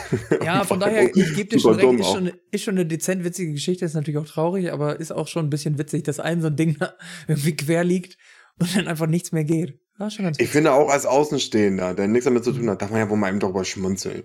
[0.45, 3.53] Ja, von daher, ich gebe dir schon recht, ist schon, ist schon eine dezent witzige
[3.53, 6.49] Geschichte, ist natürlich auch traurig, aber ist auch schon ein bisschen witzig, dass ein so
[6.49, 6.95] ein Ding da
[7.29, 8.19] irgendwie quer liegt
[8.59, 9.81] und dann einfach nichts mehr geht.
[10.39, 13.17] Ich finde auch als Außenstehender, der nichts damit zu tun hat, darf man ja wohl
[13.17, 14.25] mal eben darüber schmunzeln.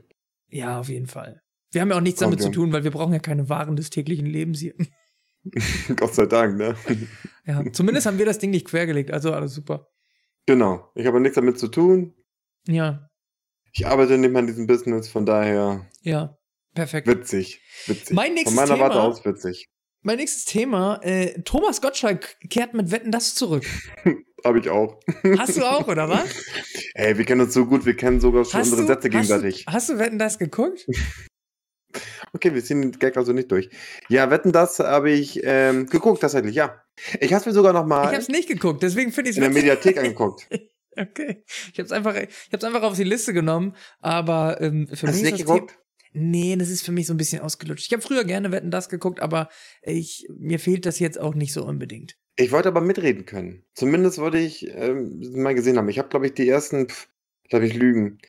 [0.49, 1.41] Ja, auf jeden Fall.
[1.71, 3.75] Wir haben ja auch nichts Kommt, damit zu tun, weil wir brauchen ja keine Waren
[3.75, 4.75] des täglichen Lebens hier.
[5.95, 6.75] Gott sei Dank, ne?
[7.45, 9.87] Ja, zumindest haben wir das Ding nicht quergelegt, also alles super.
[10.45, 10.91] Genau.
[10.95, 12.13] Ich habe nichts damit zu tun.
[12.67, 13.09] Ja,
[13.73, 16.37] Ich arbeite nicht mehr in diesem Business, von daher ja,
[16.75, 17.07] perfekt.
[17.07, 17.61] witzig.
[17.87, 18.15] Witzig.
[18.15, 19.69] Mein nächstes Von meiner Warte Thema- aus witzig.
[20.05, 23.65] Mein nächstes Thema, äh, Thomas Gottschalk kehrt mit Wetten das zurück.
[24.45, 24.99] Habe ich auch.
[25.37, 26.45] Hast du auch, oder was?
[26.93, 29.63] Ey, wir kennen uns so gut, wir kennen sogar schon unsere Sätze gegenseitig.
[29.67, 30.85] Hast du, hast du Wetten das geguckt?
[32.33, 33.69] Okay, wir ziehen den Gag also nicht durch.
[34.09, 36.81] Ja, wetten, das habe ich ähm, geguckt, tatsächlich, ja.
[37.19, 39.41] Ich habe es mir sogar noch Ich mal hab's nicht geguckt, deswegen finde ich in
[39.43, 40.47] der Mediathek angeguckt.
[40.95, 41.43] Okay.
[41.73, 45.23] Ich hab's einfach, ich hab's einfach auf die Liste genommen, aber ähm, für Hast mich
[45.23, 45.71] nicht ist das geguckt?
[45.71, 45.79] Thema-
[46.15, 47.87] Nee, das ist für mich so ein bisschen ausgelutscht.
[47.87, 49.49] Ich habe früher gerne Wetten das geguckt, aber
[49.81, 52.15] ich mir fehlt das jetzt auch nicht so unbedingt.
[52.35, 53.63] Ich wollte aber mitreden können.
[53.73, 55.89] Zumindest wollte ich ähm, mal gesehen haben.
[55.89, 57.07] Ich habe, glaube ich, die ersten, pff,
[57.49, 58.19] darf ich lügen,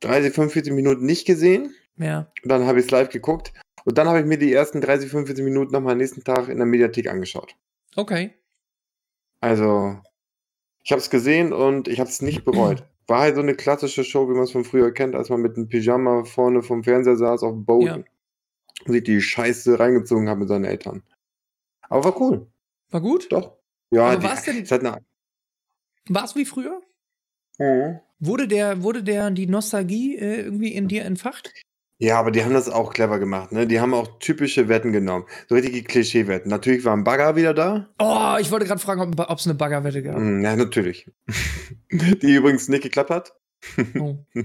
[0.00, 1.72] 30, 45 Minuten nicht gesehen.
[2.02, 2.32] Ja.
[2.44, 3.52] Dann habe ich es live geguckt.
[3.84, 6.56] Und dann habe ich mir die ersten 30, 45 Minuten nochmal am nächsten Tag in
[6.58, 7.54] der Mediathek angeschaut.
[7.96, 8.32] Okay.
[9.40, 9.98] Also,
[10.84, 12.84] ich habe es gesehen und ich habe es nicht bereut.
[13.08, 15.56] War halt so eine klassische Show, wie man es von früher kennt, als man mit
[15.56, 17.94] einem Pyjama vorne vom Fernseher saß auf dem Boden Ja.
[18.86, 21.02] und sich die Scheiße reingezogen hat mit seinen Eltern.
[21.88, 22.46] Aber war cool.
[22.90, 23.30] War gut?
[23.32, 23.56] Doch.
[23.90, 24.98] Ja, denn- es hat eine,
[26.08, 26.80] War's wie früher?
[27.58, 27.98] Mhm.
[28.20, 31.52] Wurde der, wurde der die Nostalgie äh, irgendwie in dir entfacht?
[32.04, 33.64] Ja, aber die haben das auch clever gemacht, ne?
[33.64, 35.24] Die haben auch typische Wetten genommen.
[35.48, 36.50] So richtige Klischee-Wetten.
[36.50, 37.94] Natürlich war ein Bagger wieder da.
[38.00, 40.18] Oh, ich wollte gerade fragen, ob es eine Baggerwette gab.
[40.18, 41.08] Mm, Ja, natürlich.
[41.92, 43.32] Die übrigens nicht geklappt hat.
[44.00, 44.16] Oh.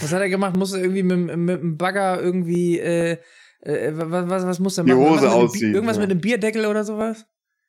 [0.00, 0.56] Was hat er gemacht?
[0.56, 3.18] Muss er irgendwie mit, mit dem Bagger irgendwie, äh,
[3.60, 5.08] äh, was, was, was muss er Die machen?
[5.08, 6.02] Hose Irgendwas mit einem Bi- ausziehen, Irgendwas ja.
[6.02, 7.26] mit einem Bierdeckel oder sowas?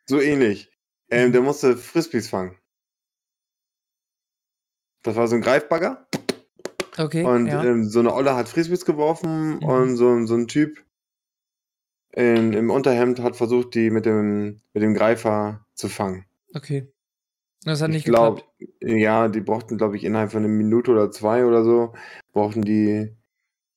[0.07, 0.71] So ähnlich.
[1.11, 1.33] Ähm, Mhm.
[1.33, 2.55] der musste Frisbees fangen.
[5.03, 6.07] Das war so ein Greifbagger.
[6.99, 7.23] Okay.
[7.23, 7.63] Und ja.
[7.63, 9.63] ähm, so eine Olle hat Frisbees geworfen Mhm.
[9.63, 10.83] und so, so ein Typ
[12.11, 16.25] in, im Unterhemd hat versucht, die mit dem, mit dem Greifer zu fangen.
[16.53, 16.91] okay.
[17.65, 18.99] Das hat nicht ich glaube, geklappt.
[19.01, 21.93] ja, die brauchten, glaube ich, innerhalb von einer Minute oder zwei oder so,
[22.31, 23.13] brauchten die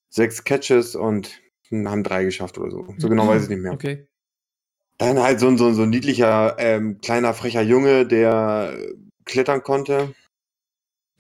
[0.09, 1.41] sechs Catches und
[1.73, 2.87] haben drei geschafft oder so.
[2.99, 3.73] So genau weiß ich nicht mehr.
[3.73, 4.07] Okay.
[4.99, 8.79] Dann halt so ein, so ein, so ein niedlicher, ähm, kleiner, frecher Junge, der
[9.25, 10.15] klettern konnte.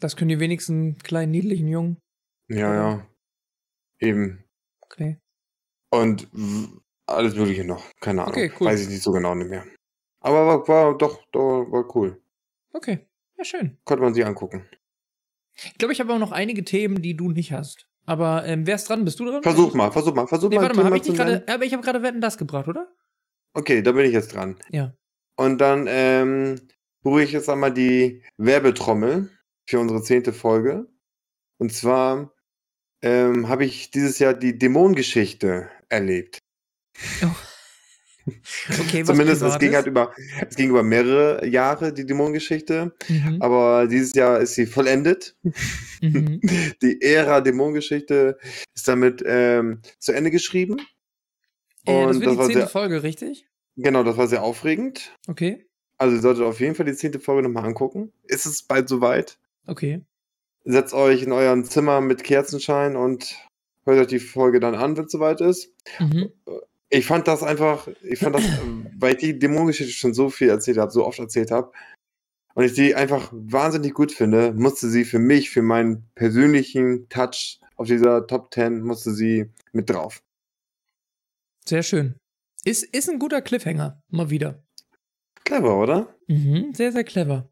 [0.02, 1.96] Das können die wenigsten kleinen, niedlichen Jungen.
[2.48, 3.06] Ja, ja.
[4.00, 4.44] Eben.
[4.80, 5.18] Okay.
[5.90, 6.28] Und
[7.06, 7.84] alles Mögliche noch.
[8.00, 8.34] Keine Ahnung.
[8.34, 8.66] Okay, cool.
[8.66, 9.64] Weiß ich nicht so genau nicht mehr.
[10.20, 12.20] Aber war, war doch, doch, war cool.
[12.72, 13.06] Okay.
[13.38, 13.78] Ja, schön.
[13.84, 14.68] Konnte man sich angucken.
[15.54, 17.86] Ich glaube, ich habe auch noch einige Themen, die du nicht hast.
[18.04, 19.04] Aber ähm, wer ist dran?
[19.04, 19.42] Bist du dran?
[19.44, 20.62] Versuch mal, versuch mal, versuch Nee, mal.
[20.62, 21.44] warte mal, Thema hab ich nicht gerade.
[21.46, 22.92] Aber ich habe gerade Wetten das gebracht, oder?
[23.54, 24.58] Okay, da bin ich jetzt dran.
[24.70, 24.94] Ja.
[25.36, 26.60] Und dann ähm,
[27.04, 29.30] rufe ich jetzt einmal die Werbetrommel
[29.66, 30.86] für unsere zehnte Folge.
[31.58, 32.32] Und zwar
[33.02, 36.38] ähm, habe ich dieses Jahr die Dämonengeschichte erlebt.
[38.24, 40.12] Okay, was Zumindest es ging halt über,
[40.48, 42.94] es ging über mehrere Jahre, die Dämonengeschichte.
[43.08, 43.42] Mhm.
[43.42, 45.36] Aber dieses Jahr ist sie vollendet.
[46.00, 46.40] Mhm.
[46.82, 48.38] Die Ära Dämonengeschichte
[48.74, 50.76] ist damit ähm, zu Ende geschrieben.
[51.84, 53.46] Äh, das wird das die zehnte sehr, Folge, richtig?
[53.76, 55.16] genau, das war sehr aufregend.
[55.26, 55.66] Okay.
[55.98, 58.12] Also ihr solltet auf jeden Fall die zehnte Folge nochmal angucken.
[58.24, 59.38] Ist es bald soweit?
[59.66, 60.04] Okay.
[60.64, 63.36] Setzt euch in euren Zimmer mit Kerzenschein und
[63.84, 65.72] hört euch die Folge dann an, wenn es soweit ist.
[65.98, 66.30] Mhm.
[66.88, 68.44] Ich fand das einfach, ich fand das,
[68.98, 71.72] weil ich die Dämonengeschichte schon so viel erzählt habe, so oft erzählt habe,
[72.54, 77.60] und ich die einfach wahnsinnig gut finde, musste sie für mich, für meinen persönlichen Touch
[77.76, 80.22] auf dieser Top 10, musste sie mit drauf.
[81.64, 82.16] Sehr schön.
[82.64, 84.02] Ist, ist ein guter Cliffhanger.
[84.10, 84.62] Mal wieder.
[85.44, 86.14] Clever, oder?
[86.28, 86.74] Mhm.
[86.74, 87.48] Sehr, sehr clever.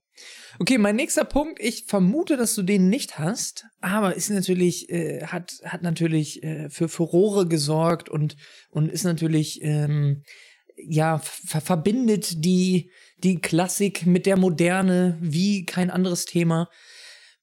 [0.58, 1.58] Okay, mein nächster Punkt.
[1.60, 6.68] Ich vermute, dass du den nicht hast, aber ist natürlich, äh, hat, hat natürlich äh,
[6.70, 8.36] für Furore gesorgt und,
[8.70, 10.22] und ist natürlich, ähm,
[10.76, 16.68] ja, ver verbindet die, die Klassik mit der Moderne wie kein anderes Thema.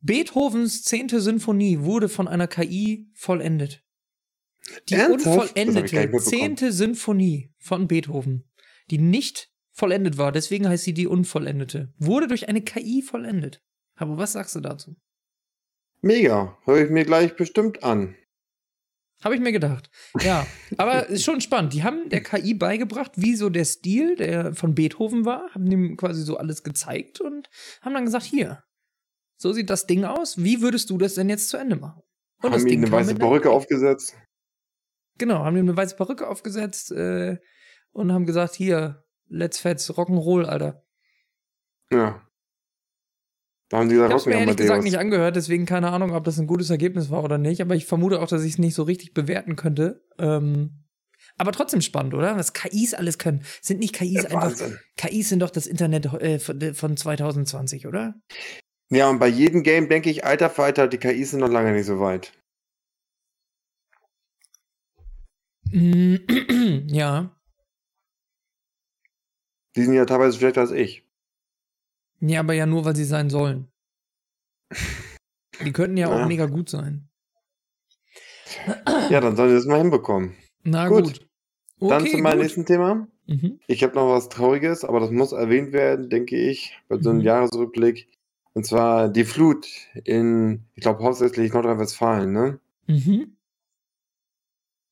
[0.02, 3.84] Beethovens zehnte Sinfonie wurde von einer KI vollendet.
[4.90, 5.56] Die Ernsthaft?
[5.56, 8.44] Unvollendete zehnte Sinfonie von Beethoven,
[8.90, 13.62] die nicht vollendet war, deswegen heißt sie die unvollendete, wurde durch eine KI vollendet.
[13.96, 14.96] Aber was sagst du dazu?
[16.02, 16.58] Mega.
[16.66, 18.16] Höre ich mir gleich bestimmt an.
[19.24, 19.90] Habe ich mir gedacht.
[20.22, 20.46] Ja,
[20.78, 21.74] aber ist schon spannend.
[21.74, 25.96] Die haben der KI beigebracht, wie so der Stil, der von Beethoven war, haben dem
[25.96, 27.50] quasi so alles gezeigt und
[27.82, 28.64] haben dann gesagt, hier,
[29.38, 30.44] so sieht das Ding aus.
[30.44, 32.02] Wie würdest du das denn jetzt zu Ende machen?
[32.42, 34.16] Und haben Ding eine weiße Perücke aufgesetzt.
[35.20, 37.38] Genau, haben ihm eine weiße Perücke aufgesetzt äh,
[37.92, 40.84] und haben gesagt, hier, let's fetz, Rock'n'Roll, Alter.
[41.92, 42.22] Ja.
[43.70, 46.24] Da haben sie gesagt, Ich hab's mir ehrlich gesagt nicht angehört, deswegen keine Ahnung, ob
[46.24, 48.76] das ein gutes Ergebnis war oder nicht, aber ich vermute auch, dass ich es nicht
[48.76, 50.06] so richtig bewerten könnte.
[50.18, 50.86] Ähm,
[51.38, 52.38] aber trotzdem spannend, oder?
[52.38, 53.44] Was KIs alles können.
[53.62, 54.44] Sind nicht KIs Ja, einfach.
[54.44, 54.80] Wahnsinn.
[54.96, 58.16] KIs sind doch das Internet äh, von, von 2020, oder?
[58.90, 61.86] Ja, und bei jedem Game denke ich, alter Falter, die KIs sind noch lange nicht
[61.86, 62.32] so weit.
[65.72, 66.16] Mm,
[66.88, 67.37] ja.
[69.78, 71.04] Die sind ja teilweise schlechter als ich.
[72.20, 73.68] Ja, aber ja nur, weil sie sein sollen.
[75.64, 76.26] Die könnten ja auch Ja.
[76.26, 77.08] mega gut sein.
[79.10, 80.36] Ja, dann sollen sie das mal hinbekommen.
[80.64, 81.04] Na Gut.
[81.06, 81.28] gut.
[81.80, 83.08] Dann Okay, zu meinem nächsten Thema.
[83.28, 83.60] Mhm.
[83.68, 87.20] Ich habe noch was Trauriges, aber das muss erwähnt werden, denke ich, bei so einem
[87.20, 87.26] Mhm.
[87.26, 88.08] Jahresrückblick.
[88.54, 89.68] Und zwar die Flut
[90.04, 92.60] in, ich glaube, hauptsächlich Nordrhein-Westfalen, ne?
[92.88, 93.37] Mhm.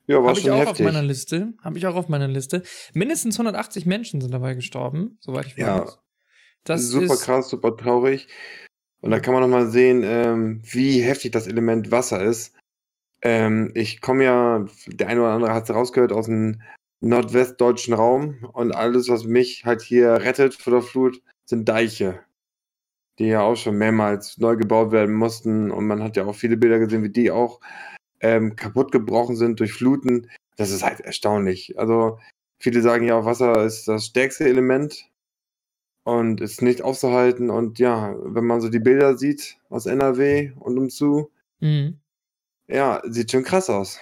[0.07, 0.85] Ja, war Habe ich schon auch auf heftig.
[0.85, 1.53] meiner Liste.
[1.63, 2.63] Habe ich auch auf meiner Liste.
[2.93, 5.99] Mindestens 180 Menschen sind dabei gestorben, soweit ich Ja, weiß.
[6.63, 8.27] Das super ist, krass, super traurig.
[9.01, 12.55] Und da kann man nochmal sehen, ähm, wie heftig das Element Wasser ist.
[13.21, 16.61] Ähm, ich komme ja, der eine oder andere hat es rausgehört, aus dem
[17.01, 18.49] nordwestdeutschen Raum.
[18.53, 22.19] Und alles, was mich halt hier rettet vor der Flut, sind Deiche.
[23.17, 25.71] Die ja auch schon mehrmals neu gebaut werden mussten.
[25.71, 27.59] Und man hat ja auch viele Bilder gesehen, wie die auch
[28.21, 30.29] ähm, kaputt gebrochen sind durch Fluten.
[30.57, 31.77] Das ist halt erstaunlich.
[31.77, 32.19] Also
[32.59, 35.09] viele sagen ja, Wasser ist das stärkste Element
[36.03, 37.49] und ist nicht aufzuhalten.
[37.49, 41.99] Und ja, wenn man so die Bilder sieht aus NRW und umzu, Mhm.
[42.67, 43.99] ja, sieht schon krass aus.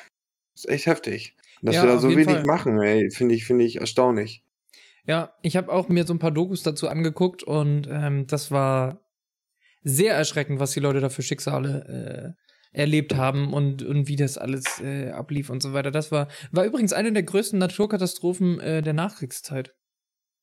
[0.56, 1.36] Ist echt heftig.
[1.62, 2.46] Dass Ja, wir da so wenig Fall.
[2.46, 4.44] machen, ey, finde ich, finde ich erstaunlich.
[5.06, 9.02] Ja, ich habe auch mir so ein paar Dokus dazu angeguckt und ähm, das war
[9.84, 12.43] sehr erschreckend, was die Leute da für Schicksale äh,
[12.74, 15.92] erlebt haben und, und wie das alles äh, ablief und so weiter.
[15.92, 19.74] Das war, war übrigens eine der größten Naturkatastrophen äh, der Nachkriegszeit.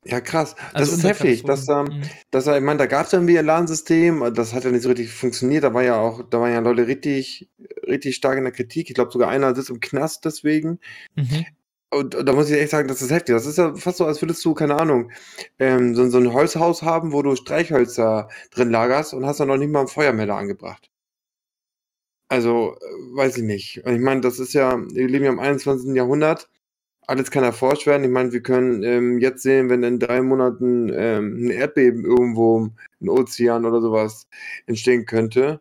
[0.05, 0.55] Ja, krass.
[0.73, 1.43] Das Also ist heftig.
[1.43, 2.11] Dass, ähm, Umweltkatastrophen.
[2.31, 5.11] dass ich meine, da gab es irgendwie ein Alarmsystem, das hat ja nicht so richtig
[5.13, 5.65] funktioniert.
[5.65, 7.51] Da war ja auch, da waren ja Leute richtig,
[7.87, 8.89] richtig stark in der Kritik.
[8.89, 10.79] Ich glaube, sogar einer sitzt im Knast deswegen.
[11.17, 11.25] Mhm.
[11.25, 11.47] Mhm.
[11.93, 13.35] Und, und da muss ich echt sagen, das ist heftig.
[13.35, 15.11] Das ist ja fast so, als würdest du, keine Ahnung,
[15.59, 19.57] ähm, so, so ein Holzhaus haben, wo du Streichhölzer drin lagerst und hast dann noch
[19.57, 20.89] nicht mal einen Feuermelder angebracht.
[22.31, 23.85] Also, äh, weiß ich nicht.
[23.85, 25.95] Und ich meine, das ist ja, wir leben ja im 21.
[25.97, 26.49] Jahrhundert.
[27.07, 28.05] Alles kann erforscht werden.
[28.05, 32.71] Ich meine, wir können ähm, jetzt sehen, wenn in drei Monaten ähm, ein Erdbeben irgendwo
[33.01, 34.29] im Ozean oder sowas
[34.67, 35.61] entstehen könnte.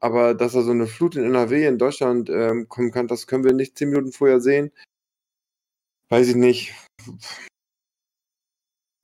[0.00, 3.44] Aber dass da so eine Flut in NRW in Deutschland ähm, kommen kann, das können
[3.44, 4.72] wir nicht zehn Minuten vorher sehen.
[6.08, 6.72] Weiß ich nicht.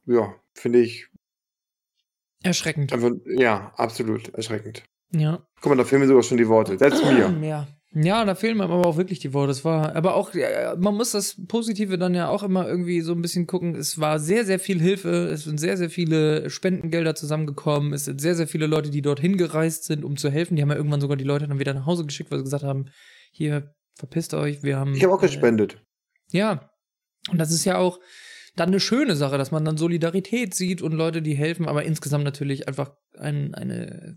[0.06, 1.08] Ja, finde ich
[2.42, 2.92] Erschreckend.
[2.92, 4.84] einfach, ja, absolut erschreckend.
[5.12, 5.46] Ja.
[5.60, 6.78] Guck mal, da fehlen mir sogar schon die Worte.
[6.78, 7.04] Selbst
[7.40, 7.46] mir.
[7.46, 7.68] Ja.
[7.94, 9.52] Ja, da fehlen mir aber auch wirklich die Worte.
[9.52, 13.12] Es war, aber auch, ja, man muss das Positive dann ja auch immer irgendwie so
[13.12, 13.74] ein bisschen gucken.
[13.74, 15.26] Es war sehr, sehr viel Hilfe.
[15.26, 17.92] Es sind sehr, sehr viele Spendengelder zusammengekommen.
[17.92, 20.56] Es sind sehr, sehr viele Leute, die dorthin gereist sind, um zu helfen.
[20.56, 22.64] Die haben ja irgendwann sogar die Leute dann wieder nach Hause geschickt, weil sie gesagt
[22.64, 22.86] haben,
[23.30, 24.94] hier, verpisst euch, wir haben.
[24.94, 25.74] Ich habe auch gespendet.
[26.32, 26.70] Äh, ja.
[27.30, 28.00] Und das ist ja auch
[28.56, 32.24] dann eine schöne Sache, dass man dann Solidarität sieht und Leute, die helfen, aber insgesamt
[32.24, 34.16] natürlich einfach ein, eine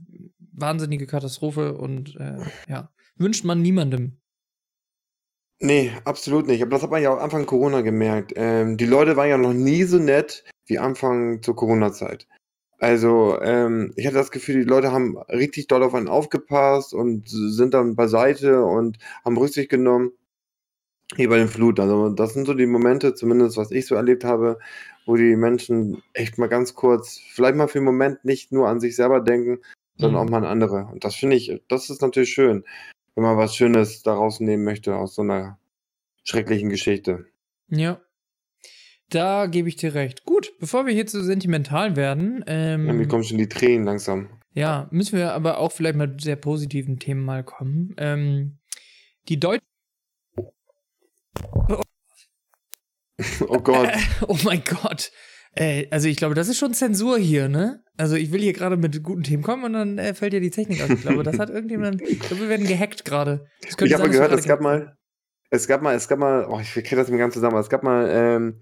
[0.56, 2.38] wahnsinnige Katastrophe und äh,
[2.68, 4.18] ja wünscht man niemandem.
[5.60, 6.62] Nee, absolut nicht.
[6.62, 8.34] Aber das hat man ja auch Anfang Corona gemerkt.
[8.36, 12.28] Ähm, die Leute waren ja noch nie so nett wie Anfang zur Corona-Zeit.
[12.80, 17.30] Also, ähm, ich hatte das Gefühl, die Leute haben richtig doll auf einen aufgepasst und
[17.30, 20.12] sind dann beiseite und haben Rücksicht genommen.
[21.16, 21.82] Hier bei den Fluten.
[21.82, 24.60] Also, das sind so die Momente, zumindest was ich so erlebt habe,
[25.06, 28.82] wo die Menschen echt mal ganz kurz, vielleicht mal für einen Moment nicht nur an
[28.82, 29.60] sich selber denken,
[29.98, 30.28] sondern mhm.
[30.28, 30.88] auch mal an andere.
[30.92, 32.64] Und das finde ich, das ist natürlich schön
[33.16, 35.58] wenn man was Schönes daraus nehmen möchte aus so einer
[36.24, 37.26] schrecklichen Geschichte.
[37.70, 38.02] Ja.
[39.10, 40.26] Da gebe ich dir recht.
[40.26, 42.44] Gut, bevor wir hier zu sentimental werden.
[42.48, 44.30] Ähm, ja, mir kommen schon die Tränen langsam.
[44.54, 47.94] Ja, müssen wir aber auch vielleicht mal sehr positiven Themen mal kommen.
[47.98, 48.58] Ähm,
[49.30, 49.64] die Deutsche.
[53.40, 53.90] Oh, oh Gott.
[54.28, 55.12] oh mein Gott.
[55.56, 57.82] Äh, also ich glaube, das ist schon Zensur hier, ne?
[57.98, 60.52] Also ich will hier gerade mit guten Themen kommen und dann äh, fällt ja die
[60.52, 60.90] Technik aus.
[60.90, 62.02] Ich glaube, das hat irgendjemand.
[62.08, 63.48] Ich glaube, wir werden gehackt gerade.
[63.66, 64.98] Ich habe gehört, es gab mal,
[65.50, 67.58] es gab mal, es gab mal, oh, ich kriege das mir ganz zusammen.
[67.58, 68.60] Es gab mal ähm,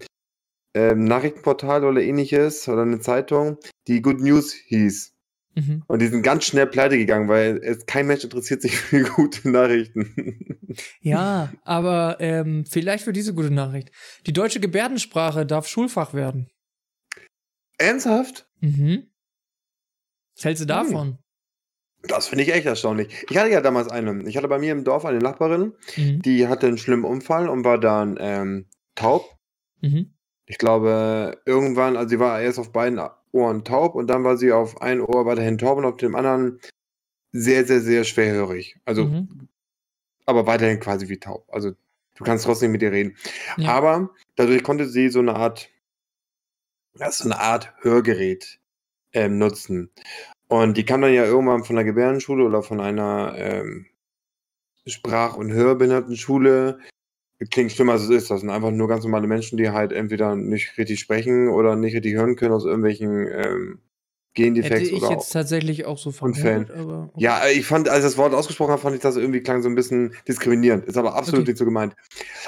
[0.74, 5.12] ähm, Nachrichtenportal oder ähnliches oder eine Zeitung, die Good News hieß.
[5.56, 5.84] Mhm.
[5.86, 9.48] Und die sind ganz schnell pleite gegangen, weil es, kein Mensch interessiert sich für gute
[9.48, 10.58] Nachrichten.
[11.00, 13.90] Ja, aber ähm, vielleicht für diese gute Nachricht.
[14.26, 16.50] Die deutsche Gebärdensprache darf Schulfach werden.
[17.78, 18.48] Ernsthaft?
[18.60, 19.10] Mhm.
[20.36, 21.08] Was hältst du davon?
[21.08, 21.18] Hm.
[22.06, 23.24] Das finde ich echt erstaunlich.
[23.30, 24.28] Ich hatte ja damals eine.
[24.28, 26.20] Ich hatte bei mir im Dorf eine Nachbarin, mhm.
[26.22, 29.36] die hatte einen schlimmen Unfall und war dann ähm, taub.
[29.80, 30.12] Mhm.
[30.46, 33.00] Ich glaube, irgendwann, also sie war erst auf beiden
[33.32, 36.60] Ohren taub und dann war sie auf ein Ohr weiterhin taub und auf dem anderen
[37.32, 38.76] sehr, sehr, sehr schwerhörig.
[38.84, 39.48] Also, mhm.
[40.26, 41.46] aber weiterhin quasi wie taub.
[41.50, 43.16] Also, du kannst trotzdem mit ihr reden.
[43.56, 43.70] Ja.
[43.70, 45.70] Aber dadurch konnte sie so eine Art
[46.96, 48.58] das ist eine Art Hörgerät
[49.12, 49.90] ähm, nutzen.
[50.48, 53.86] Und die kam dann ja irgendwann von der Gebärdenschule oder von einer ähm,
[54.86, 56.78] Sprach- und Hörbehindertenschule.
[57.50, 58.30] Klingt schlimmer, als es ist.
[58.30, 61.94] Das sind einfach nur ganz normale Menschen, die halt entweder nicht richtig sprechen oder nicht
[61.94, 63.78] richtig hören können aus irgendwelchen ähm,
[64.34, 67.22] Gendefekts Hätte ich oder jetzt tatsächlich auch so vermutet, aber okay.
[67.22, 69.68] Ja, ich fand, als ich das Wort ausgesprochen habe, fand ich das irgendwie klang so
[69.68, 70.86] ein bisschen diskriminierend.
[70.86, 71.52] Ist aber absolut okay.
[71.52, 71.94] nicht so gemeint.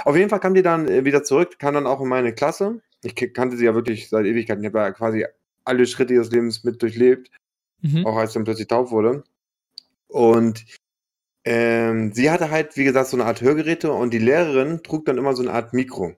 [0.04, 2.80] Auf jeden Fall kam die dann äh, wieder zurück, kam dann auch in meine Klasse
[3.06, 4.62] ich kannte sie ja wirklich seit Ewigkeiten.
[4.62, 5.24] Ich habe ja quasi
[5.64, 7.30] alle Schritte ihres Lebens mit durchlebt,
[7.82, 8.06] mhm.
[8.06, 9.24] auch als sie dann plötzlich taub wurde.
[10.08, 10.64] Und
[11.44, 15.18] ähm, sie hatte halt, wie gesagt, so eine Art Hörgeräte und die Lehrerin trug dann
[15.18, 16.14] immer so eine Art Mikro.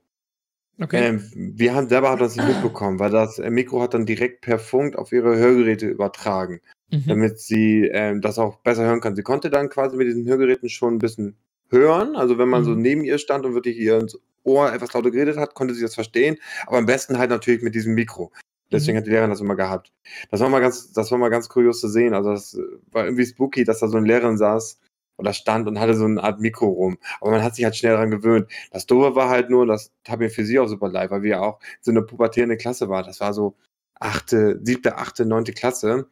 [0.80, 1.08] Okay.
[1.08, 4.42] Ähm, wir haben selber hat das nicht mitbekommen, weil das äh, Mikro hat dann direkt
[4.42, 6.60] per Funk auf ihre Hörgeräte übertragen,
[6.90, 7.04] mhm.
[7.06, 9.16] damit sie ähm, das auch besser hören kann.
[9.16, 11.36] Sie konnte dann quasi mit diesen Hörgeräten schon ein bisschen
[11.68, 12.14] hören.
[12.16, 12.66] Also wenn man mhm.
[12.66, 14.06] so neben ihr stand und wirklich ihr
[14.44, 16.38] Ohr etwas lauter geredet hat, konnte sie das verstehen.
[16.66, 18.32] Aber am besten halt natürlich mit diesem Mikro.
[18.70, 18.98] Deswegen mhm.
[18.98, 19.92] hat die Lehrerin das immer gehabt.
[20.30, 22.14] Das war mal ganz, das war mal ganz kurios zu sehen.
[22.14, 22.58] Also das
[22.90, 24.78] war irgendwie spooky, dass da so eine Lehrerin saß
[25.16, 26.98] oder stand und hatte so eine Art Mikro rum.
[27.20, 28.50] Aber man hat sich halt schnell daran gewöhnt.
[28.70, 31.30] Das Doofe war halt nur, das tat mir für sie auch super leid, weil wir
[31.30, 33.02] ja auch so eine pubertierende Klasse war.
[33.02, 33.56] Das war so
[33.94, 36.08] achte, siebte, achte, neunte Klasse.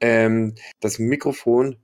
[0.00, 1.76] Ähm, das Mikrofon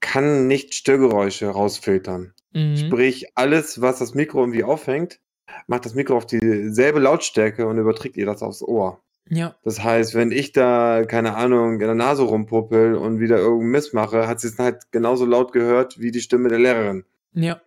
[0.00, 2.32] kann nicht Störgeräusche rausfiltern.
[2.52, 2.76] Mhm.
[2.76, 5.20] Sprich, alles, was das Mikro irgendwie aufhängt,
[5.66, 9.02] macht das Mikro auf dieselbe Lautstärke und überträgt ihr das aufs Ohr.
[9.30, 9.54] Ja.
[9.62, 13.94] Das heißt, wenn ich da, keine Ahnung, in der Nase rumpuppel und wieder irgendeinen Mist
[13.94, 17.04] mache, hat sie es halt genauso laut gehört wie die Stimme der Lehrerin.
[17.34, 17.60] Ja.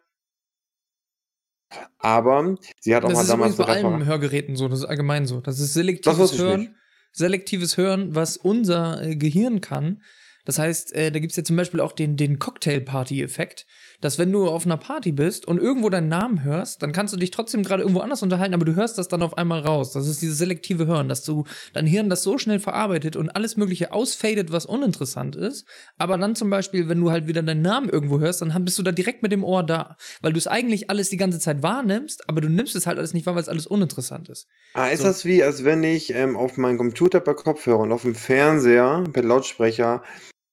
[1.99, 3.55] Aber sie hat auch das mal ist damals.
[3.57, 5.39] Das ist bei allen Hörgeräten so, das ist allgemein so.
[5.39, 6.75] Das ist selektives das Hören.
[7.13, 10.01] Selektives Hören, was unser äh, Gehirn kann.
[10.45, 13.65] Das heißt, äh, da gibt es ja zum Beispiel auch den, den Cocktail-Party-Effekt
[14.01, 17.17] dass wenn du auf einer Party bist und irgendwo deinen Namen hörst, dann kannst du
[17.17, 19.93] dich trotzdem gerade irgendwo anders unterhalten, aber du hörst das dann auf einmal raus.
[19.93, 23.57] Das ist dieses selektive Hören, dass du dein Hirn das so schnell verarbeitet und alles
[23.57, 25.65] Mögliche ausfadet, was uninteressant ist.
[25.97, 28.83] Aber dann zum Beispiel, wenn du halt wieder deinen Namen irgendwo hörst, dann bist du
[28.83, 32.27] da direkt mit dem Ohr da, weil du es eigentlich alles die ganze Zeit wahrnimmst,
[32.27, 34.47] aber du nimmst es halt alles nicht wahr, weil es alles uninteressant ist.
[34.73, 35.07] Ah, ist so.
[35.07, 39.03] das wie, als wenn ich ähm, auf meinem Computer per Kopfhörer und auf dem Fernseher
[39.13, 40.01] per Lautsprecher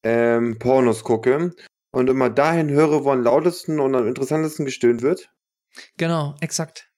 [0.02, 1.54] ähm, Pornos gucke
[1.92, 5.30] und immer dahin höre, wo am lautesten und am interessantesten gestöhnt wird?
[5.96, 6.90] Genau, exakt.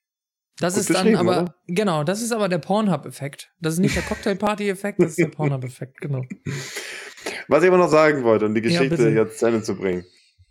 [0.58, 1.54] Das Gut ist dann aber, oder?
[1.68, 3.50] genau, das ist aber der Pornhub-Effekt.
[3.60, 6.22] Das ist nicht der Cocktail-Party-Effekt, das ist der Pornhub-Effekt, genau.
[7.48, 9.08] Was ich aber noch sagen wollte, um die Ja, Geschichte bitte.
[9.10, 10.04] jetzt zu Ende zu bringen.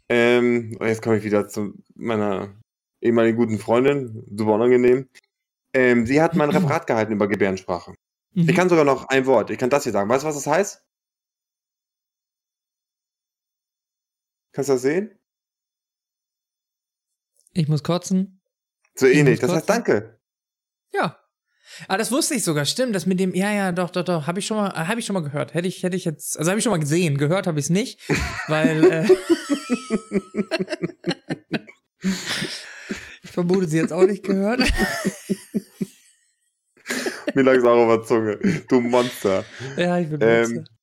[0.10, 2.56] Ähm, und jetzt komme ich wieder zu meiner
[3.02, 5.08] ehemaligen guten Freundin, super unangenehm.
[5.74, 7.93] Ähm, sie hat mein Referat gehalten über Gebärdensprache.
[8.34, 8.50] Mhm.
[8.50, 9.52] Ich kann sogar noch ein Wort.
[9.52, 10.10] Ich kann das hier sagen.
[10.10, 10.82] Weißt du, was das heißt?
[14.52, 15.12] Kannst du das sehen?
[17.54, 18.41] Ich muss kotzen.
[18.95, 19.39] So Ich ähnlich.
[19.39, 19.84] Das heißt kotzen.
[19.86, 20.20] Danke.
[20.93, 21.18] Ja.
[21.88, 22.95] Ah, das wusste ich sogar, stimmt.
[22.95, 25.06] Das mit dem, ja, ja, doch, doch, doch, habe ich schon mal, äh, habe ich
[25.06, 25.54] schon mal gehört.
[25.54, 27.70] Hätte ich, hätte ich jetzt, also habe ich schon mal gesehen, gehört habe ich es
[27.70, 28.02] nicht,
[28.47, 29.08] weil äh,
[33.24, 34.60] ich vermute, sie jetzt auch nicht gehört.
[37.36, 38.38] Mir lag es auch auf der Zunge.
[38.68, 39.45] Du Monster.
[39.78, 40.74] ja, ich bin Ähm, Monster.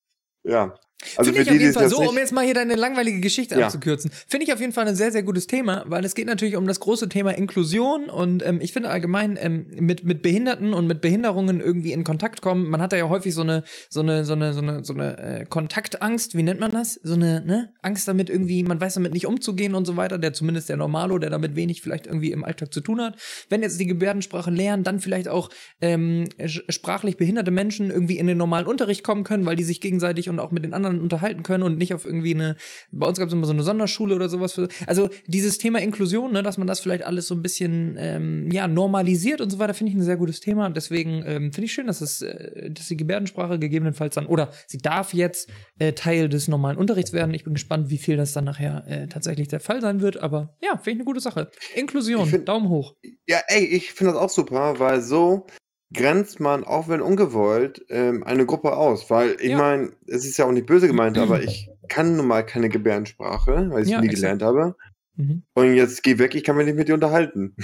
[0.45, 0.79] Ja.
[1.16, 3.66] Also Finde ich auf jeden Fall so, um jetzt mal hier deine langweilige Geschichte Ja.
[3.66, 4.11] abzukürzen.
[4.26, 6.66] Finde ich auf jeden Fall ein sehr, sehr gutes Thema, weil es geht natürlich um
[6.66, 11.03] das große Thema Inklusion und ähm, ich finde allgemein ähm, mit, mit Behinderten und mit
[11.03, 12.68] Behinderungen irgendwie in Kontakt kommen.
[12.70, 15.18] Man hat da ja häufig so eine, so eine, so eine, so eine, so eine
[15.18, 16.94] äh, Kontaktangst, wie nennt man das?
[17.03, 17.72] So eine, ne?
[17.82, 21.18] Angst damit irgendwie, man weiß damit nicht umzugehen und so weiter, der zumindest der Normalo,
[21.18, 23.16] der damit wenig vielleicht irgendwie im Alltag zu tun hat.
[23.51, 25.51] Wenn jetzt die Gebärdensprache lernen, dann vielleicht auch
[25.82, 30.28] ähm, sprachlich behinderte Menschen irgendwie in den normalen Unterricht kommen können, weil die sich gegenseitig
[30.28, 32.57] und auch mit den anderen unterhalten können und nicht auf irgendwie eine,
[32.91, 34.55] bei uns gab es immer so eine Sonderschule oder sowas.
[34.55, 38.51] Für, also dieses Thema Inklusion, ne, dass man das vielleicht alles so ein bisschen ähm,
[38.51, 40.66] ja, normalisiert und so weiter, finde ich ein sehr gutes Thema.
[40.66, 44.51] Und deswegen ähm, finde ich schön, dass es, äh, dass die Gebärdensprache gegebenenfalls dann, oder
[44.66, 47.34] sie darf jetzt äh, Teil des normalen Unterrichts werden.
[47.34, 50.18] Ich bin gespannt, wie viel das dann nachher äh, tatsächlich der Fall sein wird.
[50.22, 51.51] Aber ja, finde ich eine gute Sache.
[51.74, 52.95] Inklusion, find- Daumen hoch.
[53.26, 55.47] Ja, ey, ich finde das auch super, weil so
[55.93, 59.09] grenzt man, auch wenn ungewollt, ähm, eine Gruppe aus.
[59.11, 59.59] Weil ich Ja.
[59.59, 63.70] meine, es ist ja auch nicht böse gemeint, aber ich kann nun mal keine Gebärdensprache,
[63.70, 64.14] weil ich Ja, sie nie exakt.
[64.39, 64.76] gelernt habe.
[65.16, 65.43] Mhm.
[65.55, 67.55] Und jetzt geh weg, ich kann mich nicht mit dir unterhalten.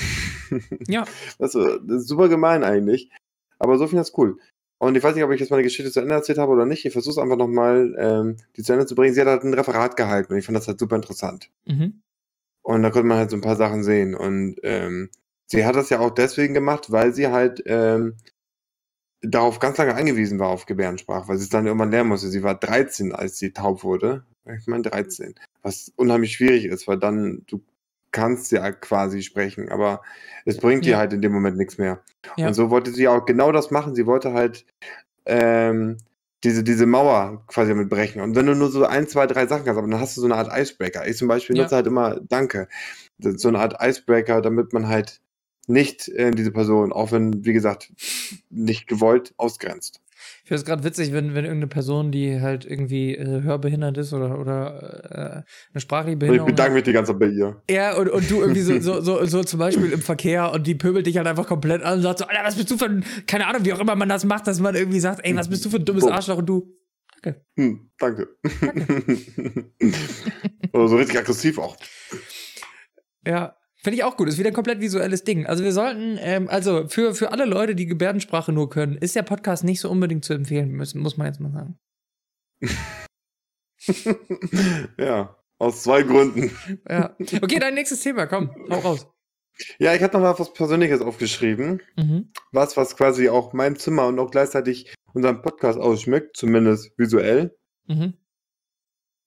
[0.88, 1.04] Ja,
[1.38, 3.10] Also, das ist super gemein eigentlich.
[3.58, 4.38] Aber so finde ich das cool.
[4.78, 6.84] Und ich weiß nicht, ob ich jetzt meine Geschichte zu Ende erzählt habe oder nicht.
[6.84, 9.14] Ich versuche es einfach nochmal, ähm, die zu Ende zu bringen.
[9.14, 11.50] Sie hat halt ein Referat gehalten und ich fand das halt super interessant.
[11.66, 12.00] mhm.
[12.64, 14.14] Und da konnte man halt so ein paar Sachen sehen.
[14.14, 15.10] Und ähm,
[15.52, 18.16] sie hat das ja auch deswegen gemacht, weil sie halt ähm,
[19.22, 22.28] darauf ganz lange angewiesen war auf Gebärdensprache, weil sie es dann irgendwann lernen musste.
[22.28, 24.24] Sie war 13, als sie taub wurde.
[24.58, 25.34] Ich meine 13.
[25.62, 27.62] Was unheimlich schwierig ist, weil dann, du
[28.10, 30.02] kannst ja quasi sprechen, aber
[30.44, 30.98] es bringt dir Ja.
[30.98, 32.02] halt in dem Moment nichts mehr.
[32.36, 32.48] Ja.
[32.48, 33.94] Und so wollte sie auch genau das machen.
[33.94, 34.66] Sie wollte halt
[35.24, 35.98] ähm,
[36.44, 38.20] diese, diese Mauer quasi damit brechen.
[38.20, 40.26] Und wenn du nur so ein, zwei, drei Sachen kannst, aber dann hast du so
[40.26, 41.06] eine Art Icebreaker.
[41.06, 41.62] Ich zum Beispiel Ja.
[41.62, 42.68] nutze halt immer Danke.
[43.20, 45.21] So eine Art Icebreaker, damit man halt
[45.66, 47.92] nicht äh, diese Person, auch wenn, wie gesagt,
[48.50, 50.00] nicht gewollt, ausgrenzt.
[50.42, 54.12] Ich finde es gerade witzig, wenn, wenn irgendeine Person, die halt irgendwie äh, hörbehindert ist
[54.12, 55.42] oder, oder äh,
[55.72, 57.60] eine sprachliche Und ich Behinderung bedanke mich die ganze Zeit bei ihr.
[57.68, 60.74] Ja, und, und du irgendwie so, so, so, so zum Beispiel im Verkehr und die
[60.74, 63.04] pöbelt dich halt einfach komplett an und sagt so, Alter, was bist du für ein,
[63.26, 65.64] keine Ahnung, wie auch immer man das macht, dass man irgendwie sagt, ey, was bist
[65.64, 66.04] du für ein dummes.
[66.06, 66.76] Arschloch und du,
[67.56, 68.36] Hm, danke.
[70.72, 71.76] Oder so richtig aggressiv auch.
[73.24, 75.46] ja, finde ich auch gut, ist wieder ein komplett visuelles Ding.
[75.46, 79.22] Also wir sollten, ähm, also für, für alle Leute, die Gebärdensprache nur können, ist der
[79.22, 81.78] Podcast nicht so unbedingt zu empfehlen müssen, muss man jetzt mal sagen.
[84.98, 86.56] ja, aus zwei Gründen.
[86.88, 87.16] Ja.
[87.18, 89.08] Okay, dein nächstes Thema, komm, hau raus.
[89.78, 91.82] Ja, ich hatte noch mal was Persönliches aufgeschrieben.
[91.96, 92.32] Mhm.
[92.52, 97.56] Was, was quasi auch mein Zimmer und auch gleichzeitig unseren Podcast ausschmückt, zumindest visuell.
[97.86, 98.14] Mhm.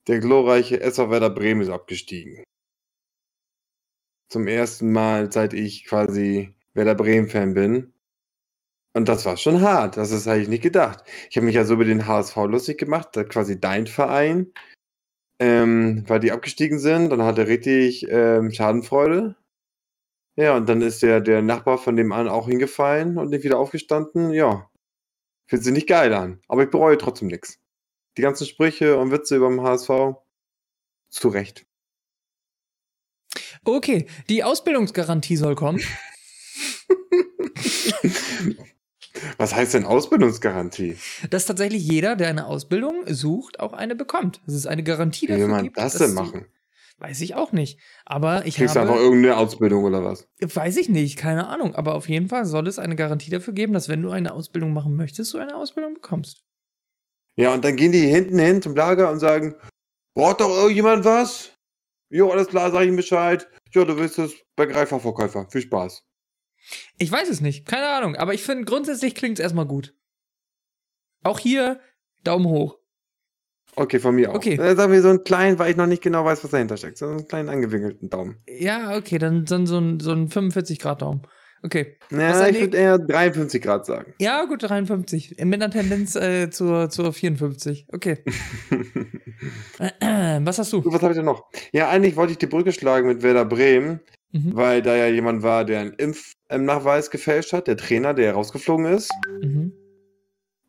[0.08, 2.44] Der glorreiche SV Werder Bremen ist abgestiegen.
[4.36, 7.94] Zum ersten Mal, seit ich quasi Werder Bremen-Fan bin.
[8.94, 9.96] Und das war schon hart.
[9.96, 11.06] Das ist eigentlich nicht gedacht.
[11.30, 14.52] Ich habe mich ja so über den HSV lustig gemacht, quasi dein Verein,
[15.40, 17.12] ähm, weil die abgestiegen sind.
[17.12, 19.38] Dann hat er richtig ähm, Schadenfreude.
[20.36, 23.58] Ja, und dann ist der, der Nachbar von dem an auch hingefallen und nicht wieder
[23.58, 24.34] aufgestanden.
[24.34, 24.70] Ja,
[25.48, 26.42] fühlt sich nicht geil an.
[26.50, 27.62] Aber ich bereue trotzdem nichts.
[28.18, 30.18] Die ganzen Sprüche und Witze über den HSV,
[31.10, 31.66] zu Recht.
[33.66, 35.82] Okay, die Ausbildungsgarantie soll kommen.
[39.38, 40.98] Was heißt denn Ausbildungsgarantie?
[41.30, 44.42] dass tatsächlich jeder, der eine Ausbildung sucht, auch eine bekommt.
[44.46, 45.78] Dass es eine Garantie Wie dafür will man gibt.
[45.78, 46.46] das denn machen?
[46.98, 47.80] Weiß ich auch nicht.
[48.06, 50.28] Aber ich Kriegst du einfach habe, irgendeine Ausbildung oder was?
[50.40, 51.76] weiß ich nicht, keine Ahnung.
[51.76, 54.74] Aber auf jeden Fall soll es eine Garantie dafür geben, dass wenn du eine Ausbildung
[54.74, 56.44] machen möchtest, du eine Ausbildung bekommst.
[57.36, 59.56] Ja, und dann gehen die hinten hin zum Lager und sagen,
[60.14, 61.52] braucht doch irgendjemand was?
[62.10, 63.48] Jo, alles klar, sag ich ihm Bescheid.
[63.72, 65.48] Jo, du willst es Bäckereifachverkäufer.
[65.50, 66.04] Viel Spaß.
[66.98, 68.16] Ich weiß es nicht, keine Ahnung.
[68.16, 69.94] Aber ich finde, grundsätzlich klingt es erstmal gut.
[71.24, 71.80] Auch hier
[72.24, 72.78] Daumen hoch.
[73.76, 74.36] Okay, von mir auch.
[74.36, 74.56] Okay.
[74.56, 76.98] Dann sagen wir so einen kleinen, weil ich noch nicht genau weiß, was dahinter steckt.
[76.98, 78.42] So einen kleinen angewinkelten Daumen.
[78.48, 81.28] Ja, okay, dann, dann so ein, so ein 45-Grad-Daumen.
[81.66, 81.98] Okay.
[82.12, 84.14] Ja, ich würde eher 53 Grad sagen.
[84.20, 85.38] Ja, gut, 53.
[85.40, 87.88] Mit einer Tendenz äh, zur, zur 54.
[87.92, 88.20] Okay.
[89.80, 90.86] was hast du?
[90.86, 91.50] Was habe ich denn noch?
[91.72, 94.00] Ja, eigentlich wollte ich die Brücke schlagen mit Werder Bremen,
[94.32, 94.56] mhm.
[94.56, 99.12] weil da ja jemand war, der einen Impfnachweis gefälscht hat, der Trainer, der rausgeflogen ist.
[99.42, 99.74] Mhm.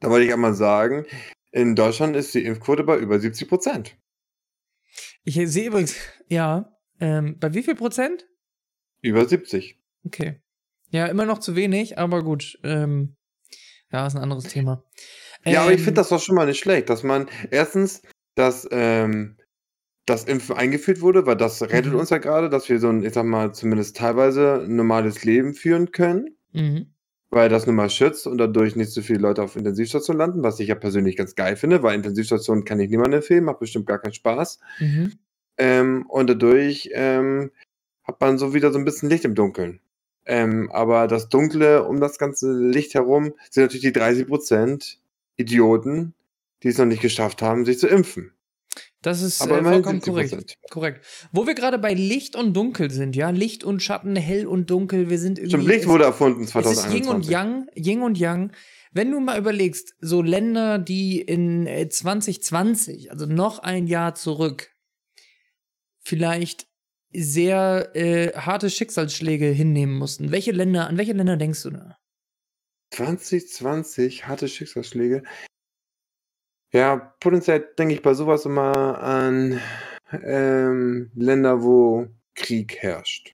[0.00, 1.04] Da wollte ich einmal sagen,
[1.52, 3.98] in Deutschland ist die Impfquote bei über 70 Prozent.
[5.24, 5.96] Ich sehe übrigens,
[6.28, 8.26] ja, ähm, bei wie viel Prozent?
[9.02, 9.78] Über 70.
[10.06, 10.40] Okay.
[10.96, 12.58] Ja, immer noch zu wenig, aber gut.
[12.64, 13.16] Ähm,
[13.92, 14.82] ja, ist ein anderes Thema.
[15.44, 18.00] Ja, ähm, aber ich finde ähm, das doch schon mal nicht schlecht, dass man erstens,
[18.34, 19.36] dass ähm,
[20.06, 21.98] das Impfen eingeführt wurde, weil das rettet mhm.
[21.98, 25.92] uns ja gerade, dass wir so ein, ich sag mal, zumindest teilweise normales Leben führen
[25.92, 26.34] können.
[26.54, 26.94] Mhm.
[27.28, 30.60] Weil das nun mal schützt und dadurch nicht so viele Leute auf Intensivstationen landen, was
[30.60, 33.98] ich ja persönlich ganz geil finde, weil Intensivstationen kann ich niemandem empfehlen, macht bestimmt gar
[33.98, 34.60] keinen Spaß.
[34.78, 35.12] Mhm.
[35.58, 37.50] Ähm, und dadurch ähm,
[38.04, 39.80] hat man so wieder so ein bisschen Licht im Dunkeln.
[40.26, 44.96] Ähm, aber das Dunkle um das ganze Licht herum sind natürlich die 30%
[45.36, 46.14] Idioten,
[46.62, 48.32] die es noch nicht geschafft haben, sich zu impfen.
[49.02, 50.58] Das ist aber äh, vollkommen korrekt.
[50.68, 51.06] korrekt.
[51.30, 55.08] Wo wir gerade bei Licht und Dunkel sind, ja, Licht und Schatten, hell und dunkel,
[55.08, 55.56] wir sind irgendwie.
[55.56, 56.76] Stimmt, Licht wurde erfunden 2021.
[56.76, 58.52] Es ist Yin und Yang, Yin und Yang.
[58.90, 64.70] Wenn du mal überlegst, so Länder, die in 2020, äh, also noch ein Jahr zurück,
[66.00, 66.66] vielleicht
[67.12, 70.32] sehr äh, harte Schicksalsschläge hinnehmen mussten.
[70.32, 71.96] Welche Länder, an welche Länder denkst du da?
[72.90, 75.22] 2020 harte Schicksalsschläge.
[76.72, 79.60] Ja, potenziell denke ich bei sowas immer an
[80.12, 83.32] ähm, Länder, wo Krieg herrscht.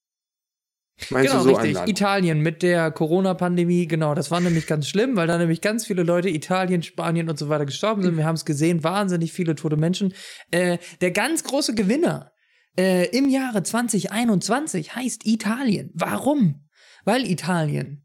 [1.10, 1.88] Meinst genau, du so richtig.
[1.88, 4.14] Italien mit der Corona-Pandemie, genau.
[4.14, 7.48] Das war nämlich ganz schlimm, weil da nämlich ganz viele Leute, Italien, Spanien und so
[7.48, 8.16] weiter gestorben sind.
[8.16, 10.14] Wir haben es gesehen, wahnsinnig viele tote Menschen.
[10.50, 12.31] Äh, der ganz große Gewinner
[12.78, 15.90] äh, im Jahre 2021 heißt Italien.
[15.94, 16.68] Warum?
[17.04, 18.04] Weil Italien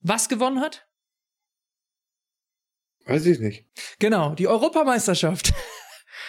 [0.00, 0.86] was gewonnen hat?
[3.04, 3.66] Weiß ich nicht.
[3.98, 5.52] Genau, die Europameisterschaft.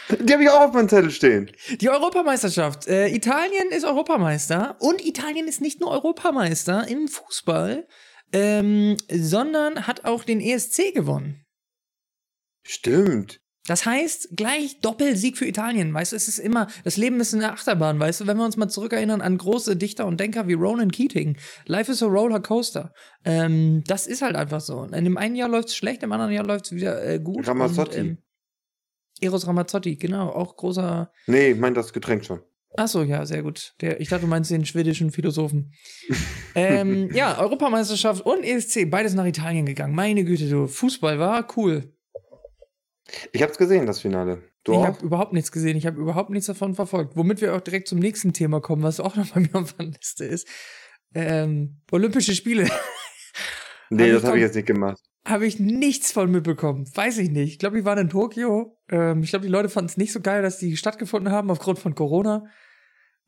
[0.10, 1.52] Die habe ich auch auf meinem Zettel stehen.
[1.80, 2.88] Die Europameisterschaft.
[2.88, 7.88] Äh, Italien ist Europameister und Italien ist nicht nur Europameister im Fußball,
[8.34, 11.46] ähm, sondern hat auch den ESC gewonnen.
[12.64, 13.40] Stimmt.
[13.70, 15.94] Das heißt, gleich Doppelsieg für Italien.
[15.94, 18.58] Weißt du, es ist immer, das Leben ist eine Achterbahn, weißt du, wenn wir uns
[18.58, 21.38] mal zurückerinnern an große Dichter und Denker wie Ronan Keating.
[21.68, 22.92] Life is a roller coaster.
[23.26, 24.86] Ähm, das ist halt einfach so.
[24.86, 27.48] In dem einen Jahr läuft es schlecht, im anderen Jahr läuft es wieder äh, gut.
[27.48, 28.00] Ramazzotti.
[28.00, 28.18] Und, ähm,
[29.22, 31.12] Eros Ramazzotti, genau, auch großer.
[31.28, 32.40] Nee, ich meine das Getränk schon.
[32.76, 33.76] Achso, ja, sehr gut.
[33.82, 35.74] Der, ich dachte, du meinst den schwedischen Philosophen.
[36.56, 39.94] ähm, ja, Europameisterschaft und ESC, beides nach Italien gegangen.
[39.94, 40.66] Meine Güte, du.
[40.66, 41.94] Fußball war cool.
[43.32, 44.44] Ich habe es gesehen, das Finale.
[44.64, 45.78] Du ich habe überhaupt nichts gesehen.
[45.78, 47.16] Ich habe überhaupt nichts davon verfolgt.
[47.16, 49.88] Womit wir auch direkt zum nächsten Thema kommen, was auch noch bei mir auf der
[49.88, 50.48] Liste ist.
[51.14, 52.64] Ähm, Olympische Spiele.
[53.90, 55.02] nee, hab das habe ich jetzt nicht gemacht.
[55.28, 56.86] Habe ich nichts von mitbekommen.
[56.94, 57.54] Weiß ich nicht.
[57.54, 58.78] Ich glaube, die waren in Tokio.
[58.90, 61.80] Ähm, ich glaube, die Leute fanden es nicht so geil, dass die stattgefunden haben aufgrund
[61.80, 62.46] von Corona.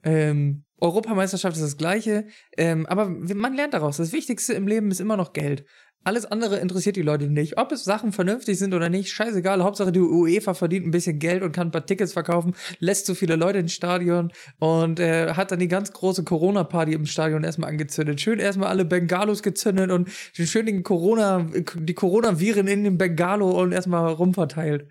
[0.04, 2.28] Ähm, Europameisterschaft ist das Gleiche.
[2.58, 3.98] Ähm, aber man lernt daraus.
[3.98, 5.66] Das Wichtigste im Leben ist immer noch Geld.
[6.04, 7.60] Alles andere interessiert die Leute nicht.
[7.60, 9.64] Ob es Sachen vernünftig sind oder nicht, scheißegal.
[9.64, 13.14] Hauptsache die UEFA verdient ein bisschen Geld und kann ein paar Tickets verkaufen, lässt so
[13.14, 17.70] viele Leute ins Stadion und äh, hat dann die ganz große Corona-Party im Stadion erstmal
[17.70, 18.20] angezündet.
[18.20, 21.46] Schön erstmal alle Bengalos gezündet und den schönen Corona,
[21.76, 24.88] die Coronaviren in den Bengalo und erstmal rumverteilt.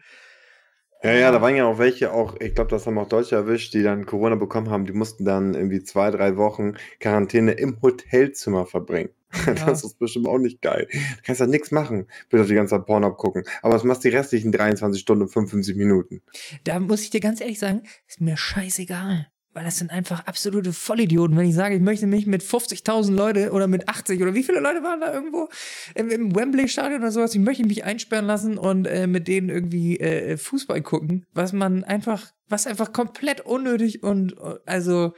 [1.03, 3.73] Ja, ja, da waren ja auch welche, auch, ich glaube, das haben auch Deutsche erwischt,
[3.73, 4.85] die dann Corona bekommen haben.
[4.85, 9.11] Die mussten dann irgendwie zwei, drei Wochen Quarantäne im Hotelzimmer verbringen.
[9.47, 9.55] Ja.
[9.55, 10.89] Das ist bestimmt auch nicht geil.
[10.91, 13.45] Du kannst ja nichts machen, bis auf die ganze Zeit Porn abgucken.
[13.63, 16.21] Aber was machst du die restlichen 23 Stunden und 55 Minuten?
[16.65, 19.29] Da muss ich dir ganz ehrlich sagen, ist mir scheißegal.
[19.53, 21.37] Weil das sind einfach absolute Vollidioten.
[21.37, 24.61] Wenn ich sage, ich möchte mich mit 50.000 Leute oder mit 80 oder wie viele
[24.61, 25.49] Leute waren da irgendwo
[25.97, 29.99] im, im Wembley-Stadion oder sowas, ich möchte mich einsperren lassen und äh, mit denen irgendwie
[29.99, 34.37] äh, Fußball gucken, was man einfach, was einfach komplett unnötig und
[34.67, 35.15] also,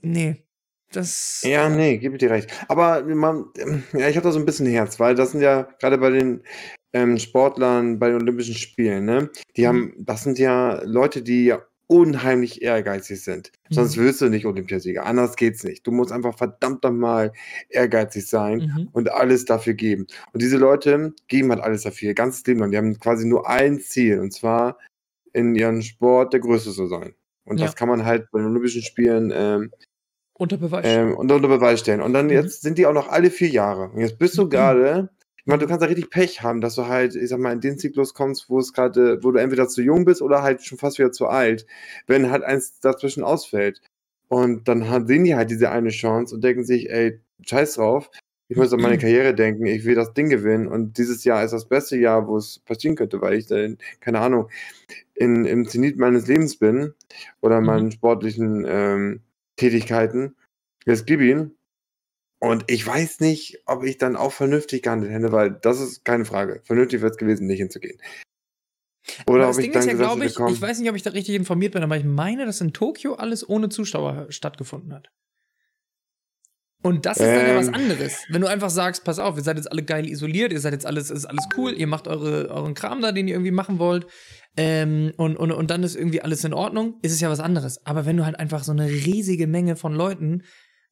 [0.00, 0.48] nee,
[0.92, 1.42] das.
[1.44, 2.50] Ja, nee, gebe dir recht.
[2.68, 3.46] Aber man,
[3.92, 6.42] ja, ich habe da so ein bisschen Herz, weil das sind ja gerade bei den
[6.92, 9.30] ähm, Sportlern, bei den Olympischen Spielen, ne?
[9.56, 9.66] Die mhm.
[9.66, 13.50] haben, das sind ja Leute, die ja unheimlich ehrgeizig sind.
[13.68, 13.74] Mhm.
[13.74, 15.04] Sonst wirst du nicht Olympiasieger.
[15.04, 15.86] Anders geht's nicht.
[15.86, 17.32] Du musst einfach verdammt nochmal
[17.70, 18.88] ehrgeizig sein mhm.
[18.92, 20.06] und alles dafür geben.
[20.32, 22.70] Und diese Leute geben halt alles dafür, ganz Leben lang.
[22.70, 24.78] Die haben quasi nur ein Ziel, und zwar
[25.32, 27.14] in ihrem Sport der Größte zu sein.
[27.44, 27.66] Und ja.
[27.66, 29.70] das kann man halt bei den Olympischen Spielen ähm,
[30.34, 31.08] unter Beweis stellen.
[31.08, 32.02] Ähm, unter Beweis stellen.
[32.02, 32.32] Und dann mhm.
[32.32, 33.88] jetzt sind die auch noch alle vier Jahre.
[33.88, 34.50] Und jetzt bist du mhm.
[34.50, 35.10] gerade,
[35.48, 37.78] meine, du kannst da richtig Pech haben, dass du halt, ich sag mal, in den
[37.78, 40.98] Zyklus kommst, wo es gerade, wo du entweder zu jung bist oder halt schon fast
[40.98, 41.66] wieder zu alt,
[42.06, 43.80] wenn halt eins dazwischen ausfällt.
[44.28, 48.10] Und dann sehen die halt diese eine Chance und denken sich, ey, scheiß drauf,
[48.50, 49.66] Ich muss an meine Karriere denken.
[49.66, 50.68] Ich will das Ding gewinnen.
[50.68, 54.20] Und dieses Jahr ist das beste Jahr, wo es passieren könnte, weil ich dann, keine
[54.20, 54.50] Ahnung,
[55.14, 56.94] in, im Zenit meines Lebens bin
[57.40, 57.66] oder Mhm.
[57.66, 59.20] meinen sportlichen ähm,
[59.56, 60.36] Tätigkeiten.
[60.86, 61.57] Jetzt gib ihn.
[62.40, 66.24] Und ich weiß nicht, ob ich dann auch vernünftig gehandelt hätte, weil das ist keine
[66.24, 66.60] Frage.
[66.64, 68.00] Vernünftig wäre es gewesen, nicht hinzugehen.
[69.26, 71.02] Oder das ob ich Ding dann ist ja, glaube ich, ich weiß nicht, ob ich
[71.02, 75.08] da richtig informiert bin, aber ich meine, dass in Tokio alles ohne Zuschauer stattgefunden hat.
[76.82, 77.74] Und das ist dann ja was Ähm.
[77.74, 78.22] anderes.
[78.28, 80.86] Wenn du einfach sagst, pass auf, ihr seid jetzt alle geil isoliert, ihr seid jetzt
[80.86, 84.06] alles, ist alles cool, ihr macht eure, euren Kram da, den ihr irgendwie machen wollt,
[84.56, 87.84] ähm, und, und, und dann ist irgendwie alles in Ordnung, ist es ja was anderes.
[87.84, 90.44] Aber wenn du halt einfach so eine riesige Menge von Leuten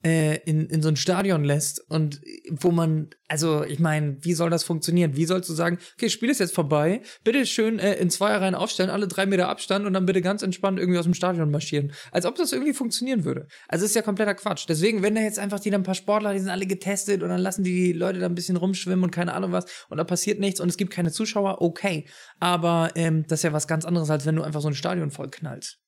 [0.07, 4.50] äh, in, in so ein Stadion lässt und wo man, also ich meine, wie soll
[4.50, 5.16] das funktionieren?
[5.16, 8.88] Wie sollst du sagen, okay, Spiel ist jetzt vorbei, bitte schön äh, in Zweierreihen aufstellen,
[8.90, 11.92] alle drei Meter Abstand und dann bitte ganz entspannt irgendwie aus dem Stadion marschieren.
[12.12, 13.48] Als ob das irgendwie funktionieren würde.
[13.66, 14.66] Also ist ja kompletter Quatsch.
[14.68, 17.28] Deswegen, wenn da jetzt einfach die dann ein paar Sportler, die sind alle getestet und
[17.30, 20.38] dann lassen die Leute da ein bisschen rumschwimmen und keine Ahnung was und da passiert
[20.38, 22.07] nichts und es gibt keine Zuschauer, okay.
[22.38, 25.11] Aber ähm, das ist ja was ganz anderes, als wenn du einfach so ein Stadion
[25.11, 25.80] voll knallst.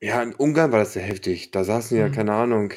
[0.00, 1.50] ja, in Ungarn war das ja heftig.
[1.50, 2.12] Da saßen ja, Mhm.
[2.12, 2.72] keine Ahnung,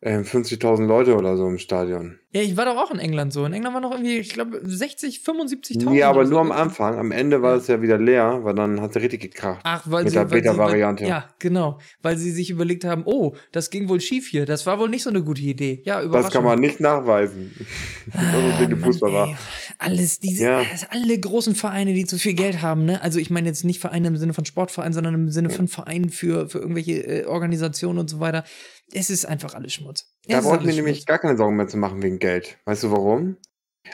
[0.00, 2.18] ähm, 50.000 Leute oder so im Stadion.
[2.30, 3.44] Ja, ich war doch auch in England so.
[3.46, 5.94] In England waren noch irgendwie, ich glaube, 60, 75.000.
[5.94, 6.32] Ja, aber oder so.
[6.34, 6.98] nur am Anfang.
[6.98, 9.60] Am Ende war es ja wieder leer, weil dann hat es richtig gekracht.
[9.64, 11.04] Ach, weil Mit sie, der Beta-Variante.
[11.06, 14.78] ja, genau, weil sie sich überlegt haben, oh, das ging wohl schief hier, das war
[14.78, 15.82] wohl nicht so eine gute Idee.
[15.84, 16.04] Ja.
[16.04, 17.52] Das kann man nicht nachweisen.
[18.12, 19.28] Ah, Mann, Fußball war.
[19.28, 19.36] ey.
[19.78, 20.62] Alles, diese, Ja.
[20.90, 23.02] alle großen Vereine, die zu viel Geld haben, ne?
[23.02, 26.08] Also ich meine jetzt nicht Vereine im Sinne von Sportverein, sondern im Sinne von Vereinen
[26.08, 28.44] für, für irgendwelche äh, Organisationen und so weiter.
[28.92, 30.14] Es ist einfach alles Schmutz.
[30.26, 32.58] Es Da alles mir nämlich gar keine Sorgen mehr zu machen wegen Geld.
[32.64, 33.36] Weißt du warum?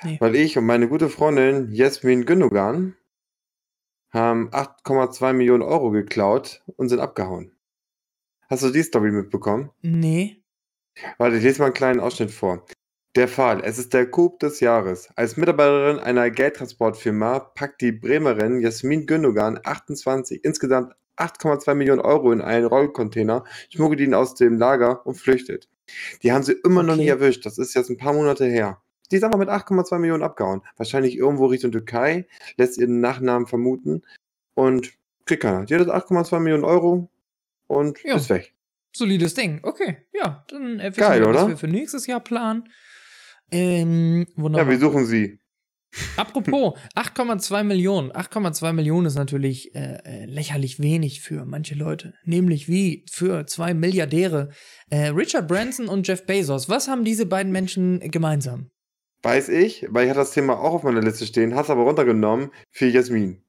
[0.03, 0.17] Nee.
[0.21, 2.97] Weil ich und meine gute Freundin Jasmin Gündogan
[4.11, 7.53] haben 8,2 Millionen Euro geklaut und sind abgehauen.
[8.49, 9.71] Hast du die Story mitbekommen?
[9.83, 10.43] Nee.
[11.19, 12.65] Warte, ich lese mal einen kleinen Ausschnitt vor.
[13.17, 13.61] Der Fall.
[13.65, 15.09] Es ist der Coup des Jahres.
[15.17, 22.41] Als Mitarbeiterin einer Geldtransportfirma packt die Bremerin Jasmin Gündogan 28 insgesamt 8,2 Millionen Euro in
[22.41, 25.69] einen Rollcontainer, schmuggelt ihn aus dem Lager und flüchtet.
[26.23, 27.03] Die haben sie immer noch Okay.
[27.03, 27.45] nicht erwischt.
[27.47, 28.81] Das ist jetzt ein paar Monate her.
[29.11, 30.63] Die ist einfach mit 8,2 Millionen abgehauen.
[30.77, 34.03] Wahrscheinlich irgendwo Richtung Türkei, lässt ihren Nachnamen vermuten
[34.55, 34.93] und
[35.27, 35.65] kriegt keiner.
[35.67, 37.11] Die hat jetzt 8,2 Millionen Euro
[37.67, 38.17] und Ja.
[38.17, 38.55] ist weg.
[38.97, 39.61] Solides Ding.
[39.63, 41.49] Okay, ja, dann äh, Geil, wir, was oder?
[41.49, 42.69] wir für nächstes Jahr planen.
[43.51, 44.71] Ähm, Ja, wunderbar.
[44.71, 45.39] wir suchen sie.
[46.17, 48.11] Apropos, 8,2 Millionen.
[48.13, 52.15] 8,2 Millionen ist natürlich äh, äh, lächerlich wenig für manche Leute.
[52.25, 54.51] Nämlich wie für zwei Milliardäre.
[54.91, 56.69] Äh, Richard Branson und Jeff Bezos.
[56.69, 58.71] Was haben diese beiden Menschen gemeinsam?
[59.23, 62.51] Weiß ich, weil ich hatte das Thema auch auf meiner Liste stehen, hast aber runtergenommen
[62.71, 63.43] für Jasmin.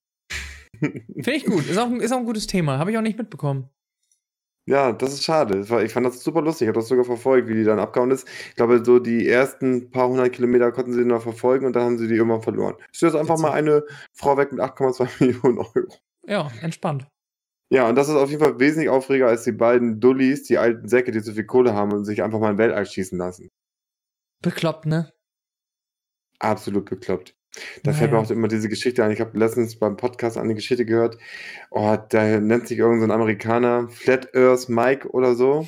[0.79, 1.67] Finde ich gut.
[1.67, 2.77] Ist auch, ist auch ein gutes Thema.
[2.77, 3.69] Habe ich auch nicht mitbekommen.
[4.67, 5.59] Ja, das ist schade.
[5.59, 6.65] Das war- Ich fand das super lustig.
[6.65, 8.27] Ich habe das sogar verfolgt, wie die dann abgehauen ist.
[8.49, 11.97] Ich glaube, so die ersten paar hundert Kilometer konnten sie noch verfolgen und dann haben
[11.99, 12.75] sie die irgendwann verloren.
[12.91, 15.87] Ist jetzt einfach mal eine Frau weg mit 8,2 Millionen Euro.
[16.25, 17.07] Ja, entspannt.
[17.71, 20.87] Ja, und das ist auf jeden Fall wesentlich aufreger als die beiden Dullis, die alten
[20.87, 23.49] Säcke, die zu viel Kohle haben und sich einfach mal in Weltall schießen lassen.
[24.41, 25.11] Bekloppt, ne?
[26.39, 27.35] Absolut bekloppt.
[27.83, 28.27] Da fällt mir Naja.
[28.27, 29.11] auch immer diese Geschichte ein.
[29.11, 31.17] Ich habe letztens beim Podcast eine Geschichte gehört.
[31.71, 35.67] Oh, da nennt sich irgendein so ein Amerikaner Flat Earth Mike oder so.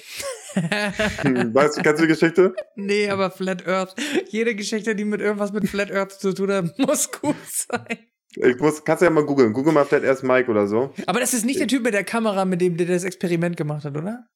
[0.55, 2.55] Weißt du, kennst du die Geschichte?
[2.75, 3.95] nee, aber Flat Earth.
[4.29, 7.97] Jede Geschichte, die mit irgendwas mit Flat Earth zu tun hat, muss gut sein.
[8.35, 9.53] Ich muss, kannst du ja mal googeln.
[9.53, 10.93] Google mal Flat Earth Mike oder so.
[11.05, 13.83] Aber das ist nicht der Typ mit der Kamera, mit dem der das Experiment gemacht
[13.85, 14.27] hat, oder?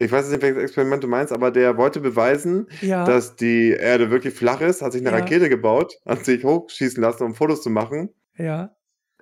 [0.00, 3.04] Ich weiß nicht, welches Experiment du meinst, aber der wollte beweisen, Ja.
[3.04, 5.22] dass die Erde wirklich flach ist, hat sich eine Ja.
[5.22, 8.10] Rakete gebaut, hat sich hochschießen lassen, um Fotos zu machen.
[8.36, 8.74] ja.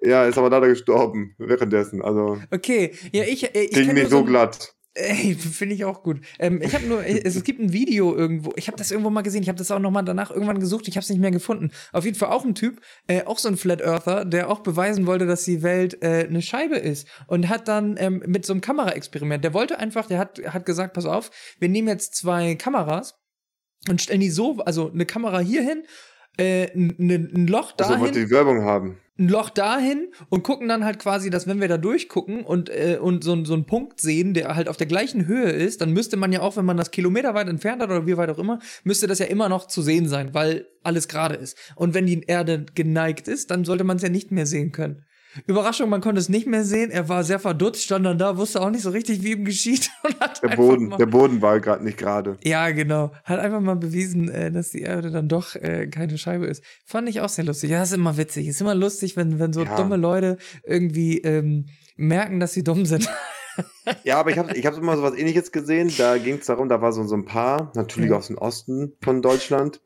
[0.03, 2.03] Ja, ist aber leider gestorben währenddessen.
[2.03, 2.93] Also Okay.
[3.12, 4.74] Ja, ich, äh, ich ging nicht so ein- glatt.
[4.99, 6.23] Ey, finde ich auch gut.
[6.39, 8.55] Ähm, ich habe nur, es, gibt ein Video irgendwo.
[8.57, 9.43] Ich habe das irgendwo mal gesehen.
[9.43, 10.89] Ich habe das auch noch mal danach irgendwann gesucht.
[10.89, 11.71] Ich habe es nicht mehr gefunden.
[11.93, 15.07] Auf jeden Fall auch ein Typ, äh, auch so ein Flat Earther, der auch beweisen
[15.07, 18.63] wollte, dass die Welt äh, eine Scheibe ist und hat dann ähm, mit so einem
[18.63, 19.45] Kameraexperiment.
[19.45, 23.19] Der wollte einfach, der hat hat gesagt, pass auf, wir nehmen jetzt zwei Kameras
[23.89, 25.85] und stellen die so, also eine Kamera hier hin,
[26.39, 28.99] äh, ein, ein Loch Also dahin wollte die Werbung haben.
[29.19, 32.99] Ein Loch dahin und gucken dann halt quasi, dass wenn wir da durchgucken und, äh,
[33.01, 36.17] und so, so einen Punkt sehen, der halt auf der gleichen Höhe ist, dann müsste
[36.17, 39.07] man ja auch, wenn man das kilometerweit entfernt hat oder wie weit auch immer, müsste
[39.07, 41.57] das ja immer noch zu sehen sein, weil alles gerade ist.
[41.77, 45.06] Und wenn die Erde geneigt ist, dann sollte man es ja nicht mehr sehen können.
[45.47, 46.91] Überraschung, man konnte es nicht mehr sehen.
[46.91, 49.91] Er war sehr verdutzt, stand dann da, wusste auch nicht so richtig, wie ihm geschieht.
[50.43, 52.39] Der Boden, mal- der Boden war gerade nicht gerade.
[52.45, 53.12] ja, genau.
[53.24, 56.62] Hat einfach mal bewiesen, äh, dass die Erde dann doch äh, keine Scheibe ist.
[56.84, 57.70] Fand ich auch sehr lustig.
[57.70, 58.47] Ja, ist immer witzig.
[58.49, 59.76] Ist immer lustig, wenn, wenn so Ja.
[59.76, 61.66] dumme Leute irgendwie ähm,
[61.97, 63.09] merken, dass sie dumm sind.
[64.05, 65.91] Ja, aber ich habe ich hab immer so was ähnliches gesehen.
[65.97, 68.16] Da ging es darum, da war so, so ein Paar, natürlich Ja.
[68.16, 69.80] aus dem Osten von Deutschland,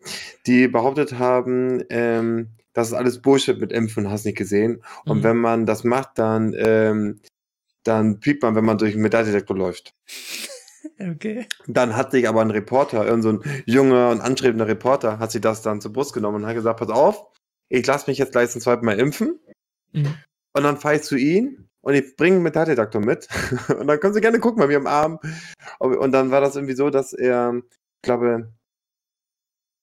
[0.49, 4.83] die behauptet haben, ähm, das ist alles Bullshit mit Impfen, hast nicht gesehen.
[5.05, 5.23] Und Mhm.
[5.25, 7.21] wenn man das macht, dann, ähm,
[7.85, 9.95] dann piept man, wenn man durch einen Metalldetektor läuft.
[10.99, 11.47] Okay.
[11.67, 15.41] Dann hat sich aber ein Reporter, irgend so ein junger und anstrebender Reporter, hat sich
[15.41, 17.27] das dann zur Brust genommen und hat gesagt, pass auf,
[17.69, 19.39] ich lasse mich jetzt gleich zum zweiten Mal impfen.
[19.93, 20.15] Mhm.
[20.55, 23.29] Und dann fahre ich zu ihm und ich bringe einen Metalldetektor mit.
[23.79, 25.19] und dann können Sie gerne gucken bei mir am Arm.
[25.79, 28.53] Und dann war das irgendwie so, dass er, ich glaube,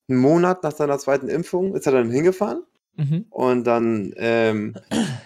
[0.09, 2.63] einen Monat nach seiner zweiten Impfung ist er dann hingefahren.
[2.97, 3.25] Mhm.
[3.29, 4.75] Und dann ähm,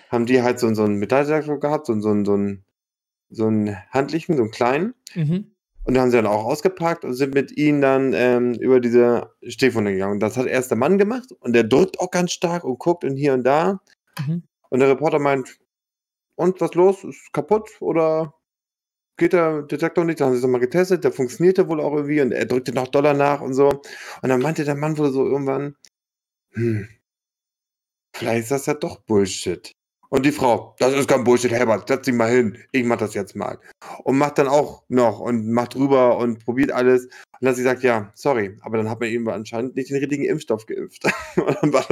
[0.10, 2.64] haben die halt so, so einen Metalldetektor gehabt, so, so, so, einen,
[3.30, 4.94] so einen handlichen, so einen kleinen.
[5.16, 5.52] Mhm.
[5.84, 9.32] Und den haben sie dann auch ausgepackt und sind mit ihnen dann ähm, über diese
[9.48, 10.14] Stehfunde gegangen.
[10.14, 13.04] Und das hat erst der Mann gemacht und der drückt auch ganz stark und guckt
[13.04, 13.80] und hier und da.
[14.28, 14.44] Mhm.
[14.70, 15.58] Und der Reporter meint,
[16.36, 17.04] und was los?
[17.04, 18.36] Ist kaputt oder
[19.18, 20.20] geht der Detektor nicht?
[20.20, 22.88] Da haben sie es nochmal getestet, der funktionierte wohl auch irgendwie und er drückte noch
[22.88, 23.70] Dollar nach und so.
[23.70, 25.76] Und dann meinte der Mann wohl so irgendwann,
[26.52, 26.88] hm,
[28.16, 29.74] vielleicht ist das ja doch Bullshit.
[30.14, 33.14] Und die Frau, das ist kein Bullshit, Herbert, setz dich mal hin, ich mach das
[33.14, 33.58] jetzt mal.
[34.04, 37.06] Und macht dann auch noch und macht rüber und probiert alles.
[37.06, 40.26] Und dann sie gesagt, ja, sorry, aber dann hat man ihm anscheinend nicht den richtigen
[40.26, 41.04] Impfstoff geimpft.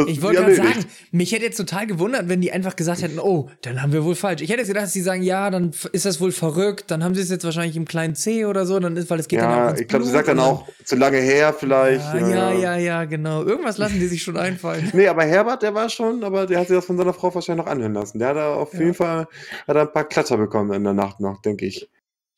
[0.07, 3.49] Ich wollte gerade sagen, mich hätte jetzt total gewundert, wenn die einfach gesagt hätten, oh,
[3.61, 4.41] dann haben wir wohl falsch.
[4.41, 7.15] Ich hätte jetzt gedacht, dass sie sagen, ja, dann ist das wohl verrückt, dann haben
[7.15, 9.51] sie es jetzt wahrscheinlich im kleinen C oder so, dann ist, weil es geht dann
[9.51, 12.03] auch Ja, ins ich glaube, sie sagt dann auch, zu lange her vielleicht.
[12.13, 13.43] Ja, ja, ja, ja, genau.
[13.43, 14.89] Irgendwas lassen die sich schon einfallen.
[14.93, 17.65] Nee, aber Herbert, der war schon, aber der hat sich das von seiner Frau wahrscheinlich
[17.65, 18.08] noch anhören lassen.
[18.17, 18.79] Der hat da auf Ja.
[18.79, 19.27] jeden Fall
[19.67, 21.87] hat ein paar Klatscher bekommen in der Nacht noch, denke ich.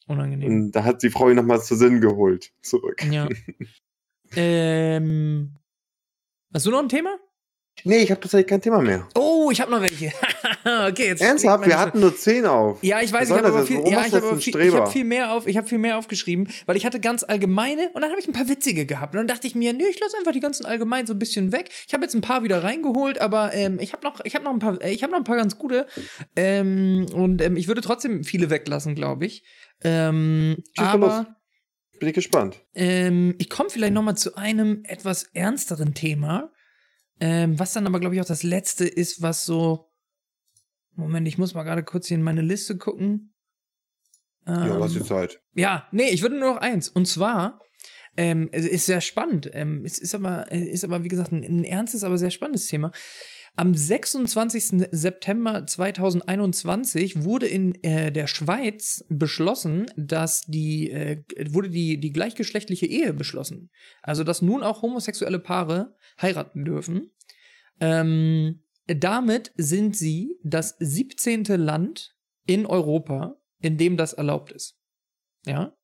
[0.08, 0.52] Unangenehm.
[0.52, 2.52] Und da hat die Frau ihn nochmal zu Sinn geholt.
[2.62, 3.02] Zurück.
[3.10, 3.30] Ja.
[4.36, 5.56] ähm,
[6.54, 7.18] hast du noch ein Thema?
[7.84, 9.08] Nee, ich habe tatsächlich kein Thema mehr.
[9.16, 10.08] Oh, ich habe noch welche.
[10.90, 12.84] okay, jetzt Ernsthaft, wir hatten nur zehn auf.
[12.84, 15.34] Ja, ich weiß, ich habe aber viel, ja, ich einen viel, ich hab viel mehr
[15.34, 18.28] auf, ich habe viel mehr aufgeschrieben, weil ich hatte ganz allgemeine und dann habe ich
[18.28, 20.66] ein paar witzige gehabt und dann dachte ich mir, nö, ich lasse einfach die ganzen
[20.66, 21.70] allgemein so ein bisschen weg.
[21.88, 24.52] Ich habe jetzt ein paar wieder reingeholt, aber ähm, ich habe noch, ich habe noch
[24.54, 25.88] ein paar, äh, ich habe noch ein paar ganz gute
[26.36, 29.44] ähm, und ähm, ich würde trotzdem viele weglassen, glaube ich.
[29.84, 30.88] Ähm, los.
[30.88, 31.36] aber
[32.00, 32.62] Bin ich gespannt.
[32.76, 36.52] ähm, ich komme vielleicht noch mal zu einem etwas ernsteren Thema,
[37.22, 39.88] ähm, was dann aber glaube ich auch das letzte ist, was so
[40.96, 43.34] Moment, ich muss mal gerade kurz hier in meine Liste gucken.
[44.46, 45.40] Ja, lass Ähm, die Zeit.
[45.54, 46.90] ja, nee, ich würde nur noch eins.
[46.90, 47.62] Und zwar,
[48.18, 49.50] ähm, es ist sehr spannend.
[49.54, 52.68] Ähm, es ist aber, äh, ist aber, wie gesagt, ein, ein ernstes, aber sehr spannendes
[52.68, 52.92] Thema.
[53.58, 54.88] Am 26.
[54.92, 62.86] September 2021 wurde in äh, der Schweiz beschlossen, dass die, äh, wurde die, die gleichgeschlechtliche
[62.86, 63.70] Ehe beschlossen.
[64.02, 67.12] Also, dass nun auch homosexuelle Paare heiraten dürfen.
[67.82, 71.44] Ähm, damit sind sie das 17.
[71.44, 74.78] Land in Europa, in dem das erlaubt ist.
[75.46, 75.76] Ja?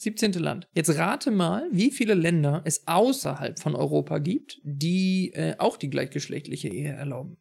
[0.00, 0.32] 17.
[0.34, 0.68] Land.
[0.74, 5.90] Jetzt rate mal, wie viele Länder es außerhalb von Europa gibt, die äh, auch die
[5.90, 7.36] gleichgeschlechtliche Ehe erlauben.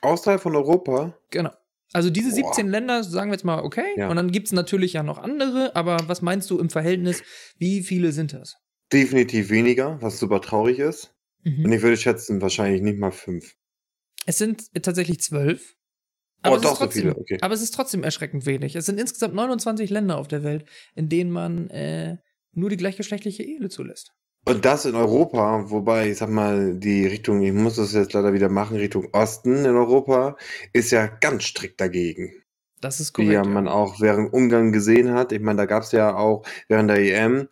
[0.00, 1.50] Außerhalb von Europa, Genau.
[1.94, 2.54] Also diese Boah.
[2.54, 3.84] 17 Länder, sagen wir jetzt mal, okay.
[3.96, 4.08] Ja.
[4.08, 7.22] Und dann gibt es natürlich ja noch andere, aber was meinst du im Verhältnis,
[7.58, 8.56] wie viele sind das?
[8.92, 11.14] definitiv weniger, was super traurig ist.
[11.44, 11.64] Mhm.
[11.64, 13.56] Und ich würde schätzen, wahrscheinlich nicht mal fünf.
[14.26, 15.74] Es sind äh, tatsächlich zwölf.
[16.44, 17.38] Oh, Aber, es, doch ist so trotzdem, viele, okay.
[17.40, 18.74] aber es ist trotzdem erschreckend wenig.
[18.76, 20.64] Es sind insgesamt 29 Länder auf der Welt,
[20.94, 22.16] in denen man äh,
[22.52, 24.12] nur die gleichgeschlechtliche Ehe zulässt.
[24.44, 28.32] Und das in Europa, wobei, ich sag mal, die Richtung, ich muss das jetzt leider
[28.32, 30.36] wieder machen, Richtung Osten in Europa,
[30.72, 32.32] ist ja ganz strikt dagegen.
[32.80, 33.32] Das ist Wie korrekt.
[33.32, 35.30] ja man auch während Ungarn gesehen hat.
[35.30, 37.46] Ich meine, da gab es ja auch während der EM,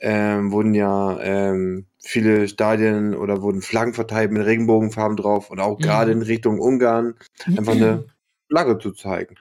[0.00, 5.78] ähm, wurden ja ähm, viele Stadien oder wurden Flaggen verteilt mit Regenbogenfarben drauf und auch
[5.78, 5.82] Mhm.
[5.82, 7.14] gerade in Richtung Ungarn
[7.46, 8.04] einfach eine
[8.48, 9.36] Flagge zu zeigen.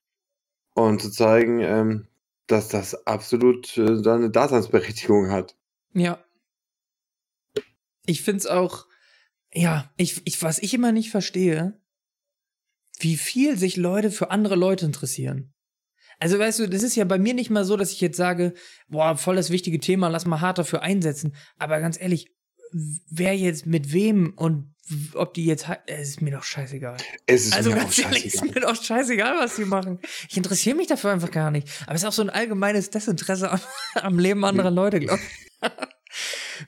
[0.74, 2.08] Und zu zeigen, ähm,
[2.48, 5.56] dass das absolut äh, seine Daseinsberechtigung hat.
[5.94, 6.24] Ja.
[8.06, 8.86] Ich find's auch,
[9.54, 11.80] ja, ich, ich, was ich immer nicht verstehe,
[13.00, 15.54] wie viel sich Leute für andere Leute interessieren.
[16.20, 18.54] Also weißt du, das ist ja bei mir nicht mal so, dass ich jetzt sage,
[18.88, 21.36] boah, voll das wichtige Thema, lass mal hart dafür einsetzen.
[21.58, 22.32] Aber ganz ehrlich,
[22.72, 24.75] wer jetzt mit wem und
[25.14, 26.98] ob die jetzt, he- es ist mir doch scheißegal.
[27.26, 28.54] Es ist Also mir auch ganz ehrlich, ist scheißegal.
[28.62, 30.00] mir doch scheißegal, was die machen.
[30.30, 31.68] Ich interessiere mich dafür einfach gar nicht.
[31.86, 33.60] Aber es ist auch so ein allgemeines Desinteresse am,
[33.96, 35.70] am Leben anderer Leute, glaube ich.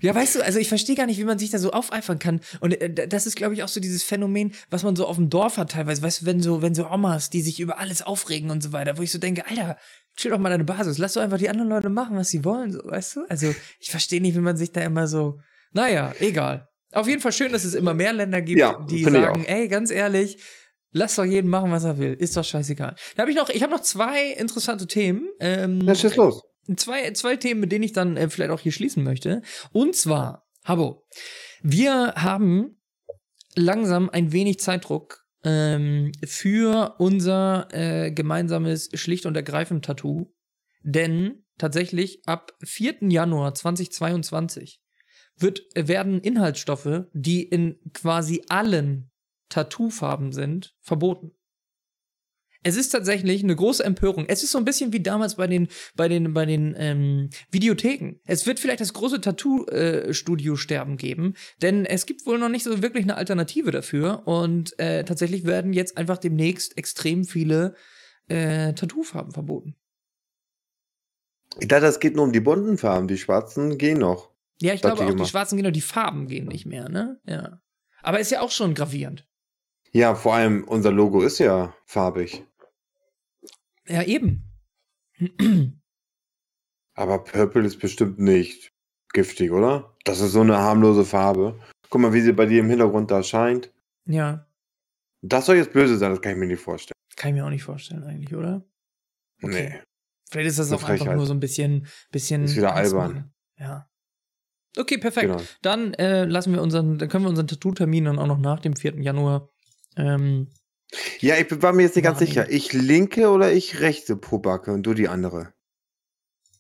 [0.02, 2.42] Ja, weißt du, also ich verstehe gar nicht, wie man sich da so aufeifern kann.
[2.60, 5.30] Und äh, das ist, glaube ich, auch so dieses Phänomen, was man so auf dem
[5.30, 6.02] Dorf hat teilweise.
[6.02, 8.98] Weißt du, wenn so, wenn so Omas, die sich über alles aufregen und so weiter,
[8.98, 9.78] wo ich so denke, Alter,
[10.18, 12.74] chill doch mal deine Basis, lass doch einfach die anderen Leute machen, was sie wollen,
[12.74, 13.26] so, weißt du?
[13.30, 15.40] Also ich verstehe nicht, wie man sich da immer so,
[15.72, 16.68] naja, egal.
[16.94, 19.92] Auf jeden Fall schön, dass es immer mehr Länder gibt, Ja, die sagen, ey, ganz
[19.92, 20.38] ehrlich,
[20.92, 22.14] Lass doch jeden machen, was er will.
[22.14, 22.96] Ist doch scheißegal.
[23.16, 25.28] Da habe ich noch, ich habe noch zwei interessante Themen.
[25.40, 26.44] Ähm, Ja, schieß los.
[26.76, 29.42] zwei, zwei Themen, mit denen ich dann äh, vielleicht auch hier schließen möchte.
[29.74, 31.06] Und zwar, Habo,
[31.62, 32.82] wir haben
[33.56, 40.34] langsam ein wenig Zeitdruck ähm, für unser äh, gemeinsames schlicht und ergreifend Tattoo.
[40.84, 42.98] Denn tatsächlich ab 4.
[43.10, 44.80] Januar 2022
[45.38, 49.10] wird, werden Inhaltsstoffe, die in quasi allen
[49.50, 51.32] Tattoofarben sind, verboten.
[52.64, 54.26] Es ist tatsächlich eine große Empörung.
[54.28, 58.20] Es ist so ein bisschen wie damals bei den, bei den, bei den ähm, Videotheken.
[58.26, 63.06] Es wird vielleicht das große Tattoo-Studio-Sterben geben, denn es gibt wohl noch nicht so wirklich
[63.06, 64.28] eine Alternative dafür.
[64.28, 67.76] Und äh, tatsächlich werden jetzt einfach demnächst extrem viele
[68.28, 69.76] äh, Tattoofarben verboten.
[71.60, 73.08] Ich dachte, es geht nur um die bunten Farben.
[73.08, 74.32] Die schwarzen gehen noch.
[74.62, 75.26] Ja, ich glaube auch, die immer.
[75.26, 77.20] schwarzen gehen noch, die Farben gehen nicht mehr, ne?
[77.26, 77.62] Ja.
[78.02, 79.28] Aber ist ja auch schon gravierend.
[79.92, 82.44] Ja, vor allem unser Logo ist ja farbig.
[83.88, 84.44] Ja, eben.
[86.94, 88.74] Aber Purple ist bestimmt nicht
[89.14, 89.96] giftig, oder?
[90.04, 91.60] Das ist so eine harmlose Farbe.
[91.90, 93.74] Guck mal, wie sie bei dir im Hintergrund da scheint.
[94.06, 94.46] ja,
[95.22, 96.94] Das soll jetzt böse sein, das kann ich mir nicht vorstellen.
[97.16, 98.66] kann ich mir auch nicht vorstellen eigentlich, oder?
[99.42, 99.70] Okay.
[99.72, 99.82] Nee.
[100.30, 101.18] Vielleicht ist das Eine auch einfach Frechheit.
[101.18, 102.44] nur so ein bisschen, bisschen.
[102.44, 103.34] Ist wieder albern.
[103.58, 103.87] Ja.
[104.78, 105.28] Okay, perfekt.
[105.32, 105.42] Genau.
[105.62, 108.76] Dann äh, lassen wir unseren, dann können wir unseren Tattoo-Termin dann auch noch nach dem
[108.76, 109.02] 4.
[109.02, 109.50] Januar.
[109.96, 110.48] Ähm,
[111.20, 112.50] Ja, ich war mir jetzt nicht ganz sicher.
[112.52, 115.54] Ich linke oder ich rechte Pobacke und du die andere.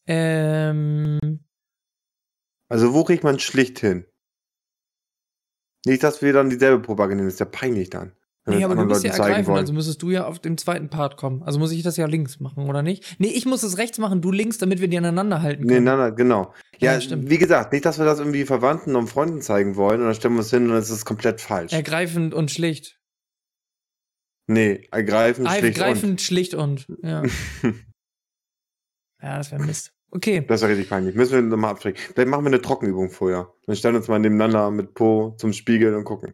[0.07, 1.19] ähm,
[2.69, 4.05] Also wo kriegt man schlicht hin?
[5.85, 8.13] Nicht, dass wir dann dieselbe Pobacke nehmen, ist ja peinlich dann.
[8.49, 9.57] Nee, aber du bist ja ergreifend, wollen.
[9.59, 11.43] also müsstest du ja auf dem zweiten Part kommen.
[11.43, 13.17] Also muss ich das ja links machen, oder nicht?
[13.19, 15.85] Nee, ich muss es rechts machen, du links, damit wir die aneinander halten Nee, können.
[15.85, 16.53] nein, nein, genau.
[16.79, 17.29] Ja, Ja, stimmt.
[17.29, 20.33] wie gesagt, nicht, dass wir das irgendwie Verwandten und Freunden zeigen wollen und dann stellen
[20.35, 21.73] wir uns hin und dann ist es komplett falsch.
[21.73, 22.99] Ergreifend und schlicht.
[24.47, 27.21] nee, ergreifend, schlicht Ergreifend, schlicht und, ja.
[27.21, 27.31] und.
[29.21, 29.93] ja, das wäre Mist.
[30.09, 30.45] Okay.
[30.47, 31.15] Das ist ja richtig peinlich.
[31.15, 32.01] Müssen wir nochmal abstrecken.
[32.13, 33.51] Vielleicht machen wir eine Trockenübung vorher.
[33.65, 36.33] Dann stellen wir uns mal nebeneinander mit Po zum Spiegel und gucken.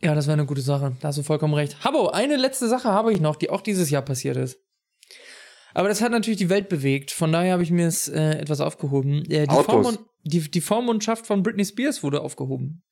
[0.00, 0.96] Ja, das wäre eine gute Sache.
[1.00, 1.82] Da hast du vollkommen recht.
[1.82, 4.60] Habo, eine letzte Sache habe ich noch, die auch dieses Jahr passiert ist.
[5.74, 7.10] Aber das hat natürlich die Welt bewegt.
[7.10, 9.24] Von daher habe ich mir es äh, etwas aufgehoben.
[9.30, 9.54] Äh, die.
[9.64, 12.82] Vormund, die, die Vormundschaft von Britney Spears wurde aufgehoben.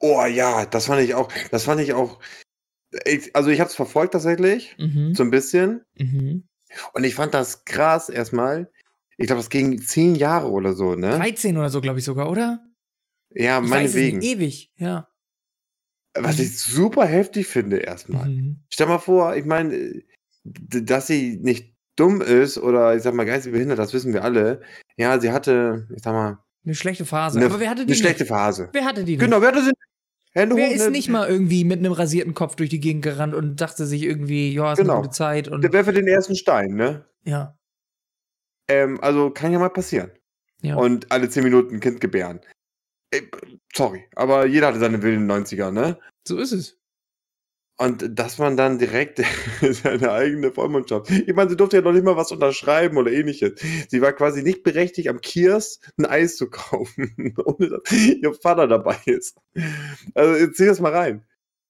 [0.00, 1.30] Oh ja, das fand ich auch.
[1.50, 2.18] Das fand ich auch.
[3.04, 5.14] Ich, also ich habe es verfolgt tatsächlich, Mhm.
[5.14, 5.82] so ein bisschen.
[5.98, 6.48] Mhm.
[6.94, 8.70] Und ich fand das krass erstmal.
[9.16, 11.10] Ich glaube, das ging zehn Jahre oder so, ne?
[11.10, 12.64] 13 oder so, glaube ich sogar, oder?
[13.32, 14.22] Ja, Ich meinetwegen.
[14.22, 15.08] Ewig, ja.
[16.18, 18.28] Was ich super heftig finde erstmal.
[18.28, 18.64] Mhm.
[18.72, 20.02] Stell mal vor, ich meine, äh,
[20.42, 21.69] dass sie nicht
[22.00, 24.62] dumm ist oder ich sag mal geistig behindert, das wissen wir alle.
[24.96, 27.38] Ja, sie hatte, ich sag mal, Eine schlechte Phase.
[27.38, 28.28] eine, Aber wer hatte die eine schlechte nicht?
[28.30, 28.68] Phase.
[28.72, 29.20] Wer hatte die nicht?
[29.20, 29.72] Genau, wer hatte sie?
[30.32, 30.90] Hände Wer hoch, ist ne?
[30.92, 34.52] nicht mal irgendwie mit einem rasierten Kopf durch die Gegend gerannt und dachte sich irgendwie,
[34.54, 34.92] ja, ist Genau.
[34.94, 37.04] eine gute Zeit und Der werfe den ersten Stein, ne?
[37.24, 37.56] ja,
[38.68, 40.10] Ähm, also kann ja mal passieren.
[40.62, 40.76] ja.
[40.76, 42.40] Und alle zehn Minuten ein Kind gebären.
[43.12, 43.28] Ey,
[43.74, 45.98] sorry, aber jeder hatte seine wilden 90er, ne?
[46.26, 46.78] so ist es.
[47.80, 49.22] Und dass man dann direkt
[49.62, 51.10] seine eigene Vollmundschaft.
[51.10, 53.58] Ich meine, sie durfte ja noch nicht mal was unterschreiben oder ähnliches.
[53.88, 58.68] Sie war quasi nicht berechtigt, am Kiosk ein Eis zu kaufen, ohne dass ihr Vater
[58.68, 59.38] dabei ist.
[60.14, 61.24] Also jetzt zieh das mal rein.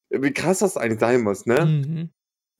[0.08, 1.64] Wie krass das eigentlich sein muss, ne?
[1.64, 2.10] Mhm.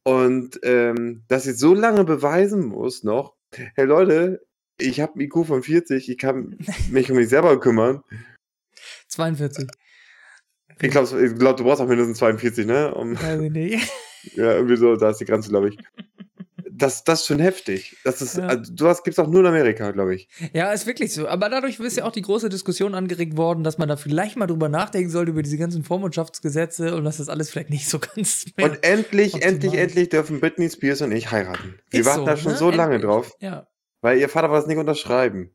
[0.05, 3.35] Und ähm, dass sie so lange beweisen muss noch,
[3.75, 4.47] hey Leute,
[4.79, 6.57] ich habe einen IQ von 40, ich kann
[6.89, 8.05] mich um mich selber kümmern.
[9.09, 9.67] 42.
[10.83, 12.95] Ich glaube, glaub, du brauchst auch mindestens 42, ne?
[12.95, 13.93] Um, Weiß ich nicht.
[14.35, 15.79] ja, irgendwie so, da ist die Grenze, glaube ich.
[16.73, 17.97] Das, das ist schon heftig.
[18.05, 18.47] Das ist, Ja.
[18.47, 20.29] also, sowas gibt's auch nur in Amerika, glaube ich.
[20.55, 21.29] Ja, ist wirklich so.
[21.29, 24.47] Aber dadurch ist ja auch die große Diskussion angeregt worden, dass man da vielleicht mal
[24.47, 28.47] drüber nachdenken sollte über diese ganzen Vormundschaftsgesetze und dass das alles vielleicht nicht so ganz
[28.57, 28.71] mehr.
[28.71, 29.53] Und endlich, optimal.
[29.55, 31.79] endlich, endlich dürfen Britney Spears und ich heiraten.
[31.91, 32.59] Wir Ist warten so, da schon ne?
[32.59, 33.11] so lange Endlich.
[33.11, 33.67] drauf, ja.
[34.01, 35.51] weil ihr Vater war das nicht unterschreiben.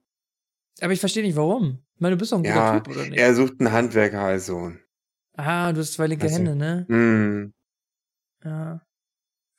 [0.82, 1.80] Aber ich verstehe nicht, warum.
[1.96, 3.18] Ich meine, du bist doch ein guter Ja, Typ, oder nicht?
[3.18, 4.80] er sucht einen Handwerker als Sohn.
[5.38, 6.30] Ah, du hast zwei linke.
[6.30, 6.86] Hände, ne?
[6.88, 7.54] Hm,
[8.44, 8.82] Ja.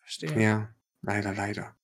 [0.00, 0.40] Verstehe.
[0.40, 1.76] ja, leider, leider.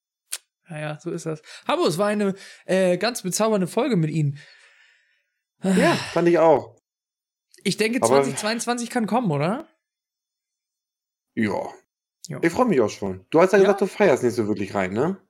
[0.69, 1.43] Naja, so ist das.
[1.67, 2.35] Habo, es war eine
[2.67, 4.39] äh, ganz bezaubernde Folge mit Ihnen.
[5.63, 6.77] Ja, fand ich auch.
[7.65, 9.69] Ich denke, Aber- 2022 kann kommen, oder?
[11.35, 11.69] Ja.
[12.27, 12.39] Ja.
[12.43, 13.27] Ich freue mich auch schon.
[13.31, 13.65] Du hast ja Ja.
[13.65, 15.21] gesagt, du feierst nicht so wirklich rein, ne?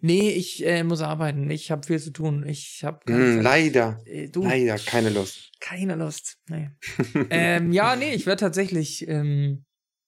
[0.00, 1.50] Nee, ich äh, muss arbeiten.
[1.50, 2.46] Ich habe viel zu tun.
[2.46, 4.00] Ich habe Hm, leider.
[4.06, 5.50] Äh, du, Leider, keine Lust.
[5.60, 6.38] keine Lust.
[6.48, 6.70] Nee.
[7.30, 9.64] ähm, ja, nee, ich werde tatsächlich, ähm,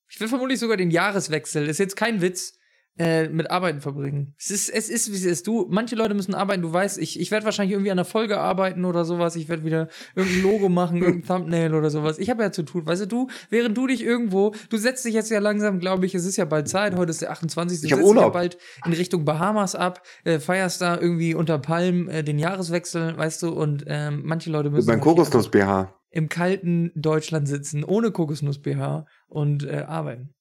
[0.08, 2.58] ich werde vermutlich sogar den Jahreswechsel, ist jetzt kein Witz,
[2.98, 4.34] äh, mit Arbeiten verbringen.
[4.38, 5.46] Es ist, es ist, wie es ist.
[5.46, 8.38] Du, manche Leute müssen arbeiten, du weißt, ich, ich werde wahrscheinlich irgendwie an der Folge
[8.38, 9.34] arbeiten oder sowas.
[9.36, 12.18] Ich werde wieder irgendein Logo machen, irgendein Thumbnail oder sowas.
[12.18, 12.86] Ich habe ja zu tun.
[12.86, 16.14] Weißt du, du, während du dich irgendwo, du setzt dich jetzt ja langsam, glaube ich,
[16.14, 17.80] es ist ja bald Zeit, heute ist der 28.
[17.80, 18.32] Du Ich hab setzt dich ja Urlaub.
[18.34, 23.42] bald in Richtung Bahamas ab, äh, feierst da irgendwie unter Palmen äh, den Jahreswechsel, weißt
[23.42, 25.94] du, und ähm, manche Leute müssen einfach Kokosnuss-BH.
[26.10, 30.34] im kalten Deutschland sitzen, ohne Kokosnuss-BH und äh, arbeiten.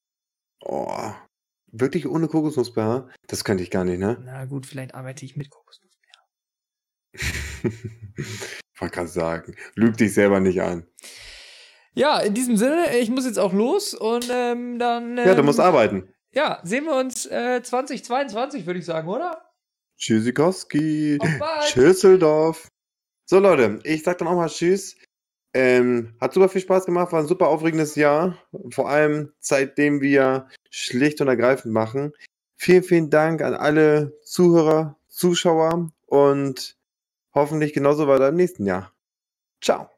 [0.64, 1.12] Oh.
[1.72, 3.10] Wirklich ohne Kokosnuss-BH?
[3.28, 4.18] Das könnte ich gar nicht, ne?
[4.24, 5.92] Na gut, vielleicht arbeite ich mit Kokosnuss.
[7.14, 7.22] ich
[8.80, 10.86] wollte gerade sagen, lüg dich selber nicht an.
[11.94, 15.18] Ja, in diesem Sinne, ich muss jetzt auch los und ähm, dann.
[15.18, 16.14] Ähm, Ja, du musst arbeiten.
[16.34, 19.46] Ja, sehen wir uns äh, 2022, würde ich sagen, oder?
[19.98, 21.18] Tschüssikowski.
[21.20, 21.64] Auf bald.
[21.66, 22.68] Schüsseldorf.
[23.26, 24.96] So, Leute, ich sag dann auch mal Tschüss.
[25.54, 28.38] Ähm, hat super viel Spaß gemacht, war ein super aufregendes Jahr.
[28.70, 32.14] Vor allem seitdem wir schlicht und ergreifend machen.
[32.56, 36.78] Vielen, vielen Dank an alle Zuhörer, Zuschauer und
[37.34, 38.94] hoffentlich genauso weiter im nächsten Jahr.
[39.62, 39.90] Ciao.